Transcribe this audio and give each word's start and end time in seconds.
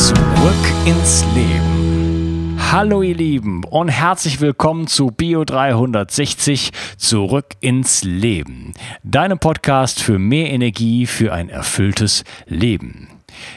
Zurück 0.00 0.16
ins 0.86 1.26
Leben. 1.34 2.58
Hallo 2.72 3.02
ihr 3.02 3.14
Lieben 3.14 3.64
und 3.64 3.90
herzlich 3.90 4.40
willkommen 4.40 4.86
zu 4.86 5.08
Bio 5.08 5.44
360 5.44 6.70
Zurück 6.96 7.48
ins 7.60 8.02
Leben. 8.02 8.72
Deinem 9.02 9.38
Podcast 9.38 10.02
für 10.02 10.18
mehr 10.18 10.50
Energie 10.52 11.04
für 11.04 11.34
ein 11.34 11.50
erfülltes 11.50 12.24
Leben. 12.46 13.08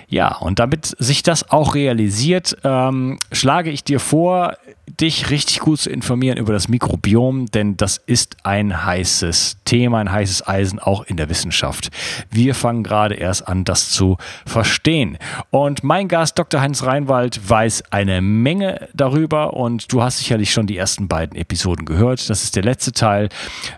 Ja, 0.08 0.38
und 0.38 0.60
damit 0.60 0.96
sich 1.00 1.24
das 1.24 1.50
auch 1.50 1.76
realisiert, 1.76 2.58
ähm, 2.64 3.18
schlage 3.32 3.70
ich 3.70 3.84
dir 3.84 4.00
vor, 4.00 4.58
dich 5.00 5.30
richtig 5.30 5.60
gut 5.60 5.80
zu 5.80 5.90
informieren 5.90 6.38
über 6.38 6.54
das 6.54 6.68
Mikrobiom, 6.68 7.48
denn 7.48 7.78
das 7.78 7.98
ist 7.98 8.38
ein 8.44 8.86
heißes 8.86 9.58
Thema, 9.66 10.00
ein 10.00 10.12
heißes 10.12 10.48
Eisen 10.48 10.80
auch 10.80 11.04
in 11.06 11.18
der 11.18 11.30
Wissenschaft. 11.30 11.90
Wir 12.30 12.54
fangen 12.54 12.84
gerade 12.84 13.16
erst 13.16 13.48
an, 13.48 13.64
das 13.64 13.90
zu 13.90 14.18
verstehen. 14.46 15.18
Und 15.50 15.84
mein 15.84 16.08
Gast, 16.08 16.38
Dr. 16.38 16.62
Heinz 16.62 16.84
Reinwald, 16.84 17.50
weiß 17.50 17.92
eine 17.92 18.22
Menge 18.22 18.90
darüber 18.94 19.54
und 19.54 19.92
du 19.92 20.04
hast 20.04 20.20
sicherlich 20.20 20.52
schon 20.52 20.68
die 20.68 20.78
ersten 20.78 21.08
beiden 21.08 21.38
Episoden 21.38 21.86
gehört. 21.86 22.30
Das 22.30 22.44
ist 22.44 22.56
der 22.56 22.64
letzte 22.64 22.92
Teil. 22.92 23.30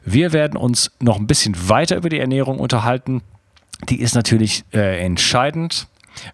Wir 0.04 0.34
werden 0.34 0.58
uns 0.58 0.92
noch 1.00 1.18
ein 1.18 1.28
bisschen 1.28 1.56
weiter 1.70 1.96
über 1.96 2.10
die 2.10 2.20
Ernährung 2.20 2.60
unterhalten. 2.60 3.22
Die 3.90 4.02
ist 4.02 4.16
natürlich 4.16 4.64
äh, 4.74 5.04
entscheidend 5.04 5.88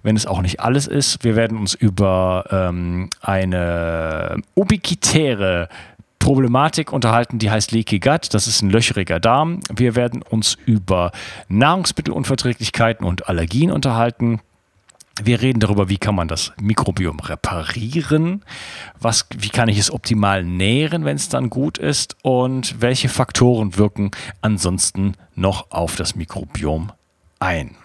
wenn 0.04 0.16
es 0.16 0.26
auch 0.26 0.42
nicht 0.42 0.60
alles 0.60 0.88
ist. 0.88 1.24
Wir 1.24 1.36
werden 1.36 1.58
uns 1.58 1.74
über 1.74 2.46
ähm, 2.52 3.10
eine 3.22 4.42
ubiquitäre 4.56 5.70
Problematik 6.22 6.94
unterhalten, 6.94 7.40
die 7.40 7.50
heißt 7.50 7.72
Leaky 7.72 8.00
Gut. 8.00 8.34
Das 8.34 8.48
ist 8.48 8.62
ein 8.62 8.70
löcheriger 8.70 9.20
Darm. 9.20 9.60
Wir 9.74 9.96
werden 9.96 10.22
uns 10.22 10.56
über 10.66 11.12
Nahrungsmittelunverträglichkeiten 11.50 13.06
und 13.06 13.28
Allergien 13.28 13.72
unterhalten. 13.72 14.40
Wir 15.22 15.42
reden 15.42 15.60
darüber, 15.60 15.90
wie 15.90 15.98
kann 15.98 16.16
man 16.16 16.28
das 16.28 16.54
Mikrobiom 16.62 17.20
reparieren, 17.20 18.44
was, 19.00 19.28
wie 19.38 19.50
kann 19.50 19.68
ich 19.68 19.78
es 19.78 19.92
optimal 19.92 20.44
nähren, 20.44 21.06
wenn 21.06 21.18
es 21.18 21.28
dann 21.28 21.50
gut 21.50 21.78
ist 21.78 22.16
und 22.22 22.82
welche 22.82 23.10
Faktoren 23.10 23.78
wirken 23.78 24.12
ansonsten 24.42 25.14
noch 25.36 25.72
auf 25.72 25.96
das 25.96 26.16
Mikrobiom 26.16 26.92
ein. 27.40 27.76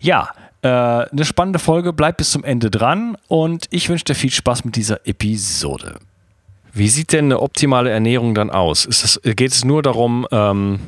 Ja, 0.00 0.30
äh, 0.62 0.68
eine 0.68 1.24
spannende 1.24 1.58
Folge. 1.58 1.92
Bleib 1.92 2.16
bis 2.18 2.30
zum 2.30 2.44
Ende 2.44 2.70
dran 2.70 3.16
und 3.28 3.66
ich 3.70 3.88
wünsche 3.88 4.04
dir 4.04 4.14
viel 4.14 4.30
Spaß 4.30 4.64
mit 4.64 4.76
dieser 4.76 5.06
Episode. 5.06 5.98
Wie 6.72 6.88
sieht 6.88 7.12
denn 7.12 7.26
eine 7.26 7.40
optimale 7.40 7.90
Ernährung 7.90 8.34
dann 8.34 8.50
aus? 8.50 9.20
Geht 9.22 9.52
es 9.52 9.64
nur 9.64 9.82
darum, 9.82 10.26
ähm, 10.30 10.80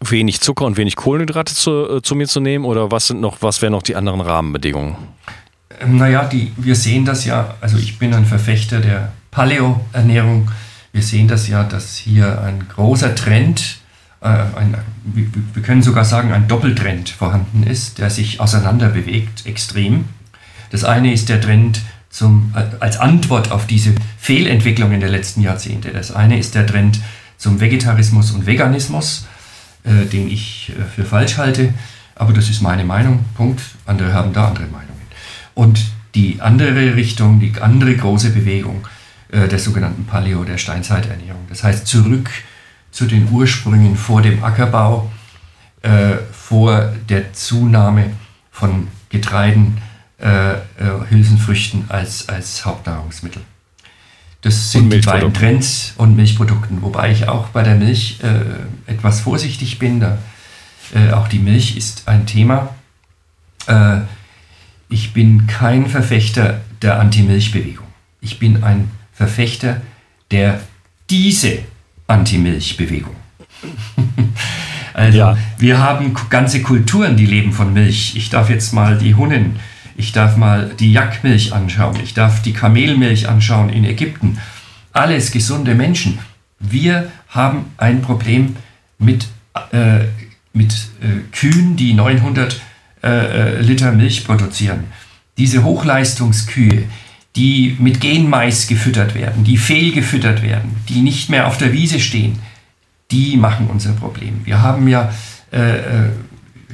wenig 0.00 0.40
Zucker 0.40 0.66
und 0.66 0.76
wenig 0.76 0.96
Kohlenhydrate 0.96 1.54
zu, 1.54 1.96
äh, 1.96 2.02
zu, 2.02 2.14
mir 2.14 2.26
zu 2.26 2.40
nehmen 2.40 2.64
oder 2.64 2.90
was 2.90 3.06
sind 3.06 3.20
noch, 3.20 3.38
was 3.40 3.62
wären 3.62 3.72
noch 3.72 3.82
die 3.82 3.96
anderen 3.96 4.20
Rahmenbedingungen? 4.20 4.96
Ähm, 5.80 5.96
naja, 5.96 6.24
die, 6.24 6.52
wir 6.56 6.74
sehen 6.74 7.04
das 7.04 7.24
ja, 7.24 7.54
also 7.60 7.78
ich 7.78 7.98
bin 7.98 8.12
ein 8.14 8.26
Verfechter 8.26 8.80
der 8.80 9.12
Paleo-Ernährung. 9.30 10.50
Wir 10.92 11.02
sehen 11.02 11.28
das 11.28 11.48
ja, 11.48 11.64
dass 11.64 11.96
hier 11.96 12.40
ein 12.42 12.66
großer 12.68 13.14
Trend 13.14 13.79
ein, 14.20 14.76
wir 15.04 15.62
können 15.62 15.82
sogar 15.82 16.04
sagen, 16.04 16.32
ein 16.32 16.46
Doppeltrend 16.46 17.08
vorhanden 17.08 17.62
ist, 17.62 17.98
der 17.98 18.10
sich 18.10 18.38
auseinander 18.38 18.90
bewegt, 18.90 19.46
extrem. 19.46 20.04
Das 20.70 20.84
eine 20.84 21.12
ist 21.12 21.28
der 21.28 21.40
Trend 21.40 21.80
zum, 22.10 22.52
äh, 22.54 22.64
als 22.80 22.98
Antwort 22.98 23.50
auf 23.50 23.66
diese 23.66 23.94
Fehlentwicklungen 24.18 25.00
der 25.00 25.08
letzten 25.08 25.40
Jahrzehnte. 25.40 25.90
Das 25.90 26.12
eine 26.12 26.38
ist 26.38 26.54
der 26.54 26.66
Trend 26.66 27.00
zum 27.38 27.60
Vegetarismus 27.60 28.32
und 28.32 28.46
Veganismus, 28.46 29.26
äh, 29.84 30.04
den 30.06 30.30
ich 30.30 30.72
äh, 30.78 30.82
für 30.84 31.04
falsch 31.04 31.38
halte, 31.38 31.72
aber 32.14 32.34
das 32.34 32.50
ist 32.50 32.60
meine 32.60 32.84
Meinung, 32.84 33.24
Punkt. 33.34 33.62
Andere 33.86 34.12
haben 34.12 34.34
da 34.34 34.48
andere 34.48 34.66
Meinungen. 34.66 34.90
Und 35.54 35.80
die 36.14 36.40
andere 36.40 36.96
Richtung, 36.96 37.40
die 37.40 37.52
andere 37.60 37.96
große 37.96 38.30
Bewegung 38.30 38.86
äh, 39.30 39.48
der 39.48 39.58
sogenannten 39.58 40.04
Paleo, 40.04 40.44
der 40.44 40.58
Steinzeiternährung, 40.58 41.46
das 41.48 41.64
heißt 41.64 41.86
zurück 41.86 42.28
zu 42.90 43.06
den 43.06 43.30
Ursprüngen 43.30 43.96
vor 43.96 44.22
dem 44.22 44.42
Ackerbau, 44.42 45.10
äh, 45.82 46.16
vor 46.32 46.92
der 47.08 47.32
Zunahme 47.32 48.10
von 48.50 48.88
Getreiden, 49.08 49.78
äh, 50.18 50.52
äh, 50.52 50.58
Hülsenfrüchten 51.08 51.86
als, 51.88 52.28
als 52.28 52.64
Hauptnahrungsmittel. 52.64 53.42
Das 54.42 54.72
sind 54.72 54.90
die 54.90 55.00
beiden 55.00 55.34
Trends 55.34 55.94
und 55.96 56.16
Milchprodukten, 56.16 56.80
wobei 56.82 57.12
ich 57.12 57.28
auch 57.28 57.48
bei 57.48 57.62
der 57.62 57.74
Milch 57.74 58.20
äh, 58.22 58.90
etwas 58.90 59.20
vorsichtig 59.20 59.78
bin. 59.78 60.00
Da, 60.00 60.18
äh, 60.94 61.12
auch 61.12 61.28
die 61.28 61.38
Milch 61.38 61.76
ist 61.76 62.08
ein 62.08 62.26
Thema. 62.26 62.74
Äh, 63.66 63.98
ich 64.88 65.12
bin 65.12 65.46
kein 65.46 65.86
Verfechter 65.86 66.60
der 66.80 66.98
Anti-Milch-Bewegung. 67.00 67.86
Ich 68.20 68.38
bin 68.38 68.64
ein 68.64 68.90
Verfechter 69.12 69.80
der 70.30 70.60
diese 71.10 71.58
Anti-Milch-Bewegung. 72.10 73.14
also 74.94 75.18
ja. 75.18 75.38
wir 75.58 75.78
haben 75.78 76.14
ganze 76.28 76.62
Kulturen, 76.62 77.16
die 77.16 77.26
leben 77.26 77.52
von 77.52 77.72
Milch. 77.72 78.16
Ich 78.16 78.30
darf 78.30 78.50
jetzt 78.50 78.72
mal 78.72 78.98
die 78.98 79.14
Hunnen, 79.14 79.56
ich 79.96 80.12
darf 80.12 80.36
mal 80.36 80.74
die 80.78 80.92
Jackmilch 80.92 81.52
anschauen, 81.52 81.98
ich 82.02 82.14
darf 82.14 82.42
die 82.42 82.52
Kamelmilch 82.52 83.28
anschauen 83.28 83.70
in 83.70 83.84
Ägypten. 83.84 84.38
Alles 84.92 85.30
gesunde 85.30 85.74
Menschen. 85.74 86.18
Wir 86.58 87.10
haben 87.28 87.66
ein 87.76 88.02
Problem 88.02 88.56
mit, 88.98 89.28
äh, 89.72 90.00
mit 90.52 90.72
äh, 91.00 91.20
Kühen, 91.32 91.76
die 91.76 91.94
900 91.94 92.60
äh, 93.02 93.08
äh, 93.08 93.60
Liter 93.60 93.92
Milch 93.92 94.26
produzieren. 94.26 94.84
Diese 95.38 95.64
Hochleistungskühe, 95.64 96.84
die 97.36 97.76
mit 97.78 98.00
Genmais 98.00 98.66
gefüttert 98.66 99.14
werden, 99.14 99.44
die 99.44 99.56
fehlgefüttert 99.56 100.42
werden, 100.42 100.76
die 100.88 101.00
nicht 101.00 101.30
mehr 101.30 101.46
auf 101.46 101.58
der 101.58 101.72
Wiese 101.72 102.00
stehen, 102.00 102.38
die 103.10 103.36
machen 103.36 103.68
unser 103.68 103.92
Problem. 103.92 104.40
Wir 104.44 104.62
haben 104.62 104.88
ja, 104.88 105.12
äh, 105.52 105.78
äh 105.78 106.10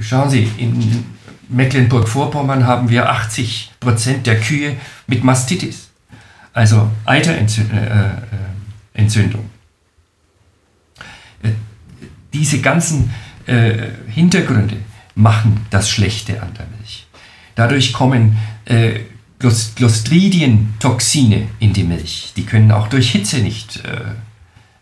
schauen 0.00 0.31
Sie, 0.31 0.49
in 0.59 1.05
Mecklenburg-Vorpommern 1.49 2.67
haben 2.67 2.89
wir 2.89 3.09
80 3.11 3.72
Prozent 3.81 4.27
der 4.27 4.41
Kühe 4.41 4.77
mit 5.06 5.25
Mastitis, 5.25 5.91
also 6.53 6.91
Eiterentzündung. 7.05 7.71
Äh, 11.43 11.49
äh, 11.49 11.50
äh, 11.50 11.55
diese 12.33 12.61
ganzen 12.61 13.11
äh, 13.47 13.88
Hintergründe 14.09 14.77
machen 15.15 15.67
das 15.71 15.88
Schlechte 15.88 16.43
an 16.43 16.53
der 16.59 16.67
Milch. 16.77 17.06
Dadurch 17.55 17.93
kommen 17.93 18.37
Clostridientoxine 19.39 21.49
in 21.59 21.73
die 21.73 21.85
Milch. 21.85 22.33
Die 22.37 22.45
können 22.45 22.71
auch 22.73 22.89
durch 22.89 23.11
Hitze 23.11 23.39
nicht, 23.39 23.83
äh, 23.85 24.15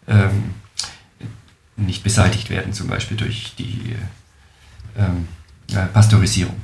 ähm, 0.08 0.54
nicht 1.76 2.02
beseitigt 2.04 2.50
werden, 2.50 2.72
zum 2.72 2.86
Beispiel 2.86 3.16
durch 3.16 3.54
die 3.58 3.96
ähm, 4.96 5.26
äh, 5.72 5.86
Pasteurisierung. 5.92 6.54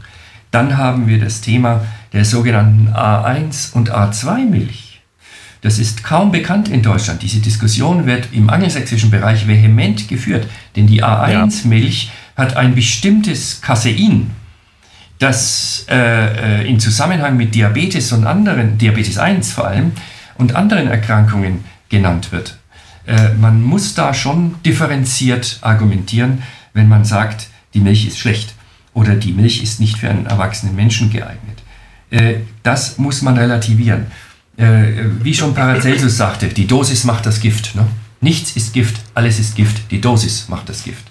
Dann 0.51 0.77
haben 0.77 1.09
wir 1.09 1.21
das 1.21 1.41
Thema 1.41 1.87
der 2.13 2.25
sogenannten 2.25 2.89
A1 2.89 3.73
und 3.73 3.93
A2-Milch. 3.93 5.01
Das 5.63 5.79
ist 5.79 6.03
kaum 6.03 6.33
bekannt 6.33 6.69
in 6.69 6.83
Deutschland. 6.83 7.23
Diese 7.23 7.41
Diskussion 7.41 8.07
wird 8.07 8.29
im 8.33 8.49
angelsächsischen 8.49 9.11
Bereich 9.11 9.47
vehement 9.47 10.09
geführt, 10.09 10.49
denn 10.75 10.87
die 10.87 11.05
A1-Milch 11.05 12.05
ja. 12.05 12.43
hat 12.43 12.57
ein 12.57 12.75
bestimmtes 12.75 13.61
Casein, 13.61 14.31
das 15.21 15.85
äh, 15.89 16.63
äh, 16.63 16.69
in 16.69 16.81
Zusammenhang 16.81 17.37
mit 17.37 17.55
Diabetes 17.55 18.13
und 18.13 18.27
anderen, 18.27 18.79
Diabetes 18.79 19.19
1 19.19 19.53
vor 19.53 19.69
allem, 19.69 19.93
und 20.39 20.57
anderen 20.57 20.89
Erkrankungen 20.89 21.65
genannt 21.91 22.33
wird. 22.33 22.59
Äh, 23.07 23.35
man 23.35 23.63
muss 23.63 23.95
da 23.95 24.15
schon 24.15 24.57
differenziert 24.65 25.59
argumentieren, 25.61 26.43
wenn 26.73 26.89
man 26.89 27.05
sagt, 27.05 27.49
die 27.75 27.81
Milch 27.81 28.07
ist 28.07 28.19
schlecht 28.19 28.55
oder 28.95 29.15
die 29.15 29.33
Milch 29.33 29.63
ist 29.63 29.79
nicht 29.79 29.99
für 29.99 30.09
einen 30.09 30.27
erwachsenen 30.27 30.75
Menschen 30.75 31.11
geeignet. 31.11 31.63
Äh, 32.11 32.37
das 32.63 32.97
muss 32.97 33.21
man 33.21 33.37
relativieren. 33.37 34.07
Äh, 34.57 35.11
wie 35.23 35.35
schon 35.35 35.55
Paracelsus 35.55 36.17
sagte, 36.17 36.49
die 36.49 36.67
Dosis 36.67 37.05
macht 37.05 37.27
das 37.27 37.41
Gift. 37.41 37.75
Ne? 37.75 37.87
Nichts 38.23 38.57
ist 38.57 38.73
Gift, 38.73 39.01
alles 39.15 39.39
ist 39.39 39.55
Gift, 39.55 39.91
die 39.91 40.01
Dosis 40.01 40.49
macht 40.49 40.71
das 40.71 40.83
Gift. 40.83 41.10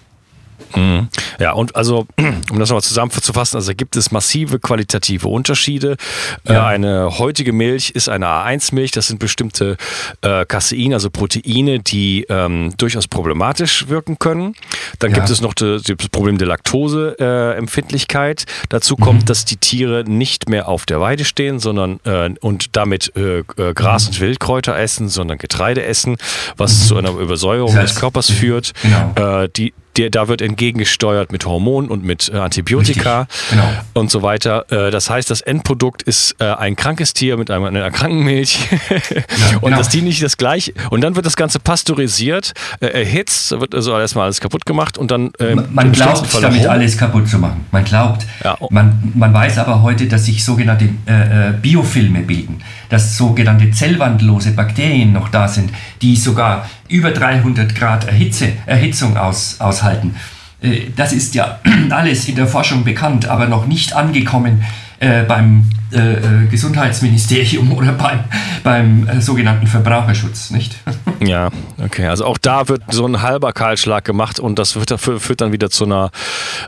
Mhm. 0.76 1.10
Ja, 1.40 1.54
und 1.54 1.76
also, 1.76 2.08
um 2.52 2.60
das 2.60 2.70
nochmal 2.70 2.82
zusammenzufassen, 2.82 3.58
also 3.58 3.74
gibt 3.74 3.96
es 3.96 4.12
massive 4.12 4.60
qualitative 4.60 5.28
Unterschiede. 5.28 5.98
Äh, 6.46 6.54
ja. 6.54 6.68
eine 6.68 7.20
heutige 7.20 7.54
Milch 7.54 7.92
ist 7.92 8.10
eine 8.10 8.28
A1-Milch, 8.28 8.92
das 8.92 9.08
sind 9.08 9.20
bestimmte 9.20 9.78
äh, 10.22 10.46
Casein, 10.46 10.94
also 10.94 11.10
Proteine, 11.10 11.80
die 11.80 12.26
ähm, 12.30 12.74
durchaus 12.78 13.08
problematisch 13.08 13.88
wirken 13.88 14.20
können. 14.20 14.56
Dann 15.00 15.12
ja. 15.12 15.18
gibt 15.18 15.30
es 15.30 15.42
noch 15.42 15.54
das 15.54 15.84
Problem 16.12 16.38
der 16.38 16.48
Laktoseempfindlichkeit. 16.48 18.44
Äh, 18.44 18.46
Dazu 18.70 18.96
kommt, 18.96 19.22
mhm. 19.22 19.26
dass 19.26 19.46
die 19.46 19.58
Tiere 19.58 20.04
nicht 20.06 20.50
mehr 20.50 20.68
auf 20.68 20.86
der 20.86 21.00
Weide 21.02 21.26
stehen, 21.26 21.60
sondern 21.60 22.00
äh, 22.06 22.30
und 22.42 22.76
damit 22.76 23.14
äh, 23.16 23.40
äh, 23.40 23.74
Gras 23.74 24.06
mhm. 24.06 24.10
und 24.10 24.20
Wildkräuter 24.22 24.78
essen, 24.78 25.10
sondern 25.10 25.38
Getreide 25.38 25.84
essen, 25.84 26.18
was 26.58 26.84
mhm. 26.84 26.88
zu 26.88 26.98
einer 26.98 27.12
Übersäuerung 27.12 27.74
das 27.74 27.84
heißt, 27.84 27.96
des 27.96 28.00
Körpers 28.00 28.30
führt. 28.30 28.74
Genau. 28.82 29.48
die 29.48 29.74
der, 29.98 30.10
da 30.10 30.28
wird 30.28 30.42
entgegengesteuert 30.42 31.32
mit 31.32 31.46
Hormonen 31.46 31.90
und 31.90 32.04
mit 32.04 32.30
äh, 32.34 32.38
Antibiotika 32.38 33.28
genau. 33.50 33.64
und 33.94 34.12
so 34.12 34.22
weiter. 34.22 34.66
Äh, 34.72 34.92
das 34.92 35.10
heißt, 35.10 35.30
das 35.30 35.42
Endprodukt 35.42 36.02
ist 36.04 36.36
äh, 36.40 36.46
ein 36.46 36.76
krankes 36.76 37.14
Tier 37.14 37.38
mit 37.38 37.52
einer, 37.52 37.68
einer 37.68 37.92
kranken 37.92 38.24
Milch 38.24 38.60
ja, 38.90 39.58
und 39.58 39.62
genau. 39.62 39.78
dass 39.78 39.90
die 39.90 40.02
nicht 40.02 40.24
das 40.24 40.38
gleiche. 40.38 40.74
Und 40.90 41.02
dann 41.02 41.16
wird 41.16 41.26
das 41.26 41.36
Ganze 41.36 41.60
pasteurisiert, 41.60 42.54
äh, 42.80 42.88
erhitzt, 42.88 43.52
wird 43.60 43.76
also 43.76 43.98
erstmal 43.98 44.26
alles 44.26 44.40
kaputt 44.40 44.66
gemacht 44.66 44.98
und 44.98 45.12
dann. 45.12 45.32
Äh, 45.40 45.56
man, 45.56 45.74
man 45.74 45.92
glaubt, 45.92 46.34
damit 46.42 46.62
Hormon. 46.62 46.68
alles 46.68 46.98
kaputt 46.98 47.28
zu 47.28 47.40
machen. 47.40 47.66
Man 47.72 47.84
glaubt. 47.84 48.26
Ja. 48.44 48.58
Man, 48.70 49.12
man 49.16 49.34
weiß 49.34 49.58
aber 49.58 49.82
heute, 49.82 50.08
dass 50.08 50.26
sich 50.26 50.44
sogenannte 50.44 50.86
äh, 51.06 51.52
Biofilme 51.62 52.22
bilden, 52.22 52.62
dass 52.90 53.18
sogenannte 53.18 53.72
zellwandellose 53.72 54.52
Bakterien 54.52 55.14
noch 55.14 55.30
da 55.30 55.48
sind, 55.48 55.72
die 56.02 56.16
sogar 56.16 56.68
über 56.90 57.12
300 57.12 57.76
Grad 57.76 58.08
Erhitze, 58.08 58.54
Erhitzung 58.66 59.16
aus, 59.16 59.58
aushalten. 59.80 60.16
Äh, 60.62 60.92
das 60.96 61.14
ist 61.14 61.36
ja 61.36 61.60
alles 61.90 62.28
in 62.28 62.36
der 62.36 62.48
Forschung 62.48 62.84
bekannt, 62.84 63.28
aber 63.28 63.48
noch 63.48 63.66
nicht 63.66 63.94
angekommen 63.94 64.64
äh, 65.00 65.24
beim 65.24 65.70
äh, 65.92 66.48
Gesundheitsministerium 66.50 67.72
oder 67.78 67.94
beim, 67.94 68.20
beim 68.64 69.22
sogenannten 69.22 69.68
Verbraucherschutz, 69.68 70.52
nicht? 70.52 70.76
Ja, 71.22 71.50
okay. 71.84 72.08
Also 72.08 72.24
auch 72.24 72.38
da 72.38 72.70
wird 72.70 72.82
so 72.94 73.06
ein 73.06 73.22
halber 73.22 73.52
Kahlschlag 73.52 74.06
gemacht 74.06 74.40
und 74.40 74.58
das 74.58 74.78
wird, 74.78 74.98
führt 75.02 75.42
dann 75.42 75.52
wieder 75.52 75.70
zu 75.70 75.84
einer 75.84 76.12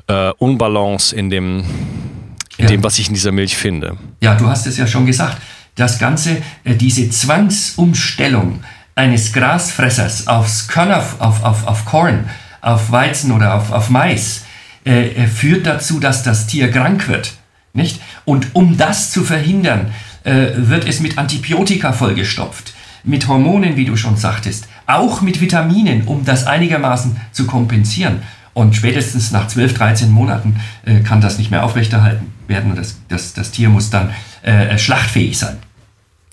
äh, 0.08 0.32
Unbalance 0.40 1.16
in 1.16 1.30
dem, 1.30 1.60
in 2.58 2.66
ja. 2.66 2.66
dem, 2.66 2.84
was 2.84 3.00
ich 3.00 3.08
in 3.08 3.14
dieser 3.14 3.32
Milch 3.32 3.56
finde. 3.56 3.96
Ja, 4.20 4.36
du 4.36 4.50
hast 4.50 4.68
es 4.68 4.76
ja 4.76 4.86
schon 4.88 5.06
gesagt. 5.06 5.38
Das 5.76 6.00
Ganze, 6.00 6.42
diese 6.66 7.10
Zwangsumstellung 7.10 8.62
eines 8.94 9.32
Grasfressers 9.32 10.28
aufs 10.28 10.68
Körner, 10.68 10.98
auf, 11.20 11.44
auf, 11.44 11.66
auf 11.66 11.86
Korn, 11.86 12.30
auf 12.62 12.92
Weizen 12.92 13.32
oder 13.32 13.56
auf, 13.56 13.72
auf 13.72 13.90
Mais, 13.90 14.46
äh, 14.86 15.10
äh, 15.10 15.28
führt 15.28 15.66
dazu, 15.66 16.00
dass 16.00 16.24
das 16.24 16.48
Tier 16.48 16.72
krank 16.72 17.08
wird. 17.08 17.34
Nicht? 17.74 18.02
Und 18.26 18.48
um 18.54 18.78
das 18.78 19.12
zu 19.12 19.24
verhindern, 19.24 19.94
äh, 20.24 20.48
wird 20.56 20.88
es 20.88 21.00
mit 21.00 21.18
Antibiotika 21.18 21.94
vollgestopft, 21.94 22.74
mit 23.04 23.28
Hormonen, 23.28 23.76
wie 23.76 23.86
du 23.86 23.96
schon 23.96 24.18
sagtest, 24.18 24.68
auch 24.88 25.22
mit 25.22 25.42
Vitaminen, 25.42 26.04
um 26.04 26.26
das 26.26 26.48
einigermaßen 26.48 27.16
zu 27.32 27.48
kompensieren. 27.48 28.22
Und 28.54 28.76
spätestens 28.76 29.32
nach 29.32 29.48
12, 29.48 29.74
13 29.76 30.12
Monaten 30.12 30.60
äh, 30.86 31.00
kann 31.00 31.22
das 31.22 31.38
nicht 31.38 31.52
mehr 31.52 31.64
aufrechterhalten 31.64 32.34
werden 32.48 32.72
und 32.72 32.78
das, 32.78 32.98
das, 33.08 33.34
das 33.34 33.52
Tier 33.52 33.70
muss 33.70 33.90
dann 33.90 34.12
äh, 34.42 34.78
schlachtfähig 34.78 35.38
sein. 35.38 35.58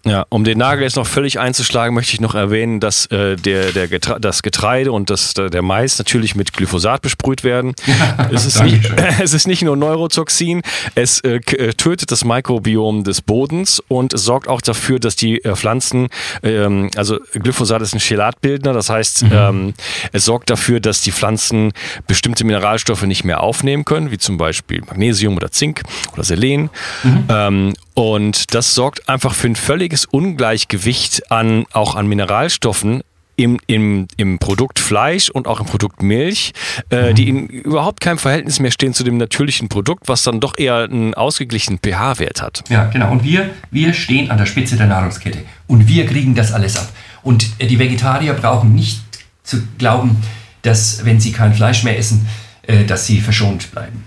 Ja, 0.04 0.26
um 0.28 0.44
den 0.44 0.58
Nagel 0.58 0.84
jetzt 0.84 0.96
noch 0.96 1.06
völlig 1.06 1.40
einzuschlagen, 1.40 1.94
möchte 1.94 2.14
ich 2.14 2.20
noch 2.20 2.34
erwähnen, 2.34 2.78
dass 2.78 3.06
äh, 3.06 3.36
der, 3.36 3.72
der 3.72 3.88
Getre 3.88 4.20
das 4.20 4.42
Getreide 4.42 4.92
und 4.92 5.10
das, 5.10 5.34
der 5.34 5.60
Mais 5.60 5.98
natürlich 5.98 6.36
mit 6.36 6.52
Glyphosat 6.52 7.02
besprüht 7.02 7.42
werden. 7.42 7.74
es, 8.32 8.46
ist 8.46 8.62
nicht, 8.62 8.90
es 9.20 9.34
ist 9.34 9.48
nicht 9.48 9.62
nur 9.62 9.76
Neurotoxin, 9.76 10.62
es 10.94 11.20
äh, 11.20 11.36
äh, 11.36 11.72
tötet 11.74 12.12
das 12.12 12.24
Mikrobiom 12.24 13.02
des 13.02 13.20
Bodens 13.22 13.82
und 13.88 14.14
es 14.14 14.22
sorgt 14.22 14.48
auch 14.48 14.60
dafür, 14.60 15.00
dass 15.00 15.16
die 15.16 15.44
äh, 15.44 15.56
Pflanzen, 15.56 16.08
ähm, 16.42 16.90
also 16.96 17.18
Glyphosat 17.32 17.82
ist 17.82 17.94
ein 17.94 18.00
Chelatbildner, 18.00 18.72
das 18.72 18.90
heißt, 18.90 19.24
mhm. 19.24 19.30
ähm, 19.32 19.74
es 20.12 20.24
sorgt 20.24 20.48
dafür, 20.48 20.78
dass 20.78 21.02
die 21.02 21.12
Pflanzen 21.12 21.72
bestimmte 22.06 22.44
Mineralstoffe 22.44 23.02
nicht 23.02 23.24
mehr 23.24 23.42
aufnehmen 23.42 23.84
können, 23.84 24.12
wie 24.12 24.18
zum 24.18 24.38
Beispiel 24.38 24.80
Magnesium 24.82 25.36
oder 25.36 25.50
Zink 25.50 25.82
oder 26.12 26.22
Selen. 26.22 26.70
Mhm. 27.02 27.24
Ähm, 27.28 27.74
und 27.98 28.54
das 28.54 28.76
sorgt 28.76 29.08
einfach 29.08 29.34
für 29.34 29.48
ein 29.48 29.56
völliges 29.56 30.04
Ungleichgewicht 30.04 31.32
an, 31.32 31.66
auch 31.72 31.96
an 31.96 32.06
Mineralstoffen 32.06 33.02
im, 33.34 33.58
im, 33.66 34.06
im 34.16 34.38
Produkt 34.38 34.78
Fleisch 34.78 35.30
und 35.30 35.48
auch 35.48 35.58
im 35.58 35.66
Produkt 35.66 36.00
Milch, 36.00 36.52
äh, 36.90 37.10
mhm. 37.10 37.14
die 37.16 37.28
in 37.28 37.46
überhaupt 37.48 38.00
keinem 38.00 38.18
Verhältnis 38.18 38.60
mehr 38.60 38.70
stehen 38.70 38.94
zu 38.94 39.02
dem 39.02 39.16
natürlichen 39.16 39.68
Produkt, 39.68 40.06
was 40.06 40.22
dann 40.22 40.38
doch 40.38 40.56
eher 40.56 40.84
einen 40.84 41.14
ausgeglichenen 41.14 41.80
pH-Wert 41.80 42.40
hat. 42.40 42.62
Ja, 42.68 42.84
genau. 42.84 43.10
Und 43.10 43.24
wir, 43.24 43.50
wir 43.72 43.92
stehen 43.92 44.30
an 44.30 44.38
der 44.38 44.46
Spitze 44.46 44.76
der 44.76 44.86
Nahrungskette 44.86 45.40
und 45.66 45.88
wir 45.88 46.06
kriegen 46.06 46.36
das 46.36 46.52
alles 46.52 46.76
ab. 46.76 46.88
Und 47.24 47.48
äh, 47.58 47.66
die 47.66 47.80
Vegetarier 47.80 48.34
brauchen 48.34 48.76
nicht 48.76 49.02
zu 49.42 49.60
glauben, 49.76 50.22
dass 50.62 51.04
wenn 51.04 51.18
sie 51.18 51.32
kein 51.32 51.52
Fleisch 51.52 51.82
mehr 51.82 51.98
essen, 51.98 52.28
äh, 52.62 52.84
dass 52.84 53.06
sie 53.06 53.20
verschont 53.20 53.72
bleiben. 53.72 54.04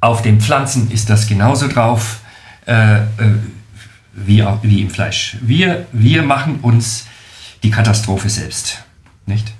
Auf 0.00 0.22
den 0.22 0.40
Pflanzen 0.40 0.90
ist 0.90 1.10
das 1.10 1.26
genauso 1.26 1.68
drauf 1.68 2.21
äh, 2.72 2.96
äh, 2.96 3.04
wie, 4.14 4.42
auch, 4.42 4.58
wie 4.62 4.80
im 4.80 4.90
Fleisch. 4.90 5.36
Wir, 5.40 5.86
wir 5.92 6.22
machen 6.22 6.60
uns 6.60 7.06
die 7.62 7.70
Katastrophe 7.70 8.30
selbst, 8.30 8.82
nicht? 9.26 9.52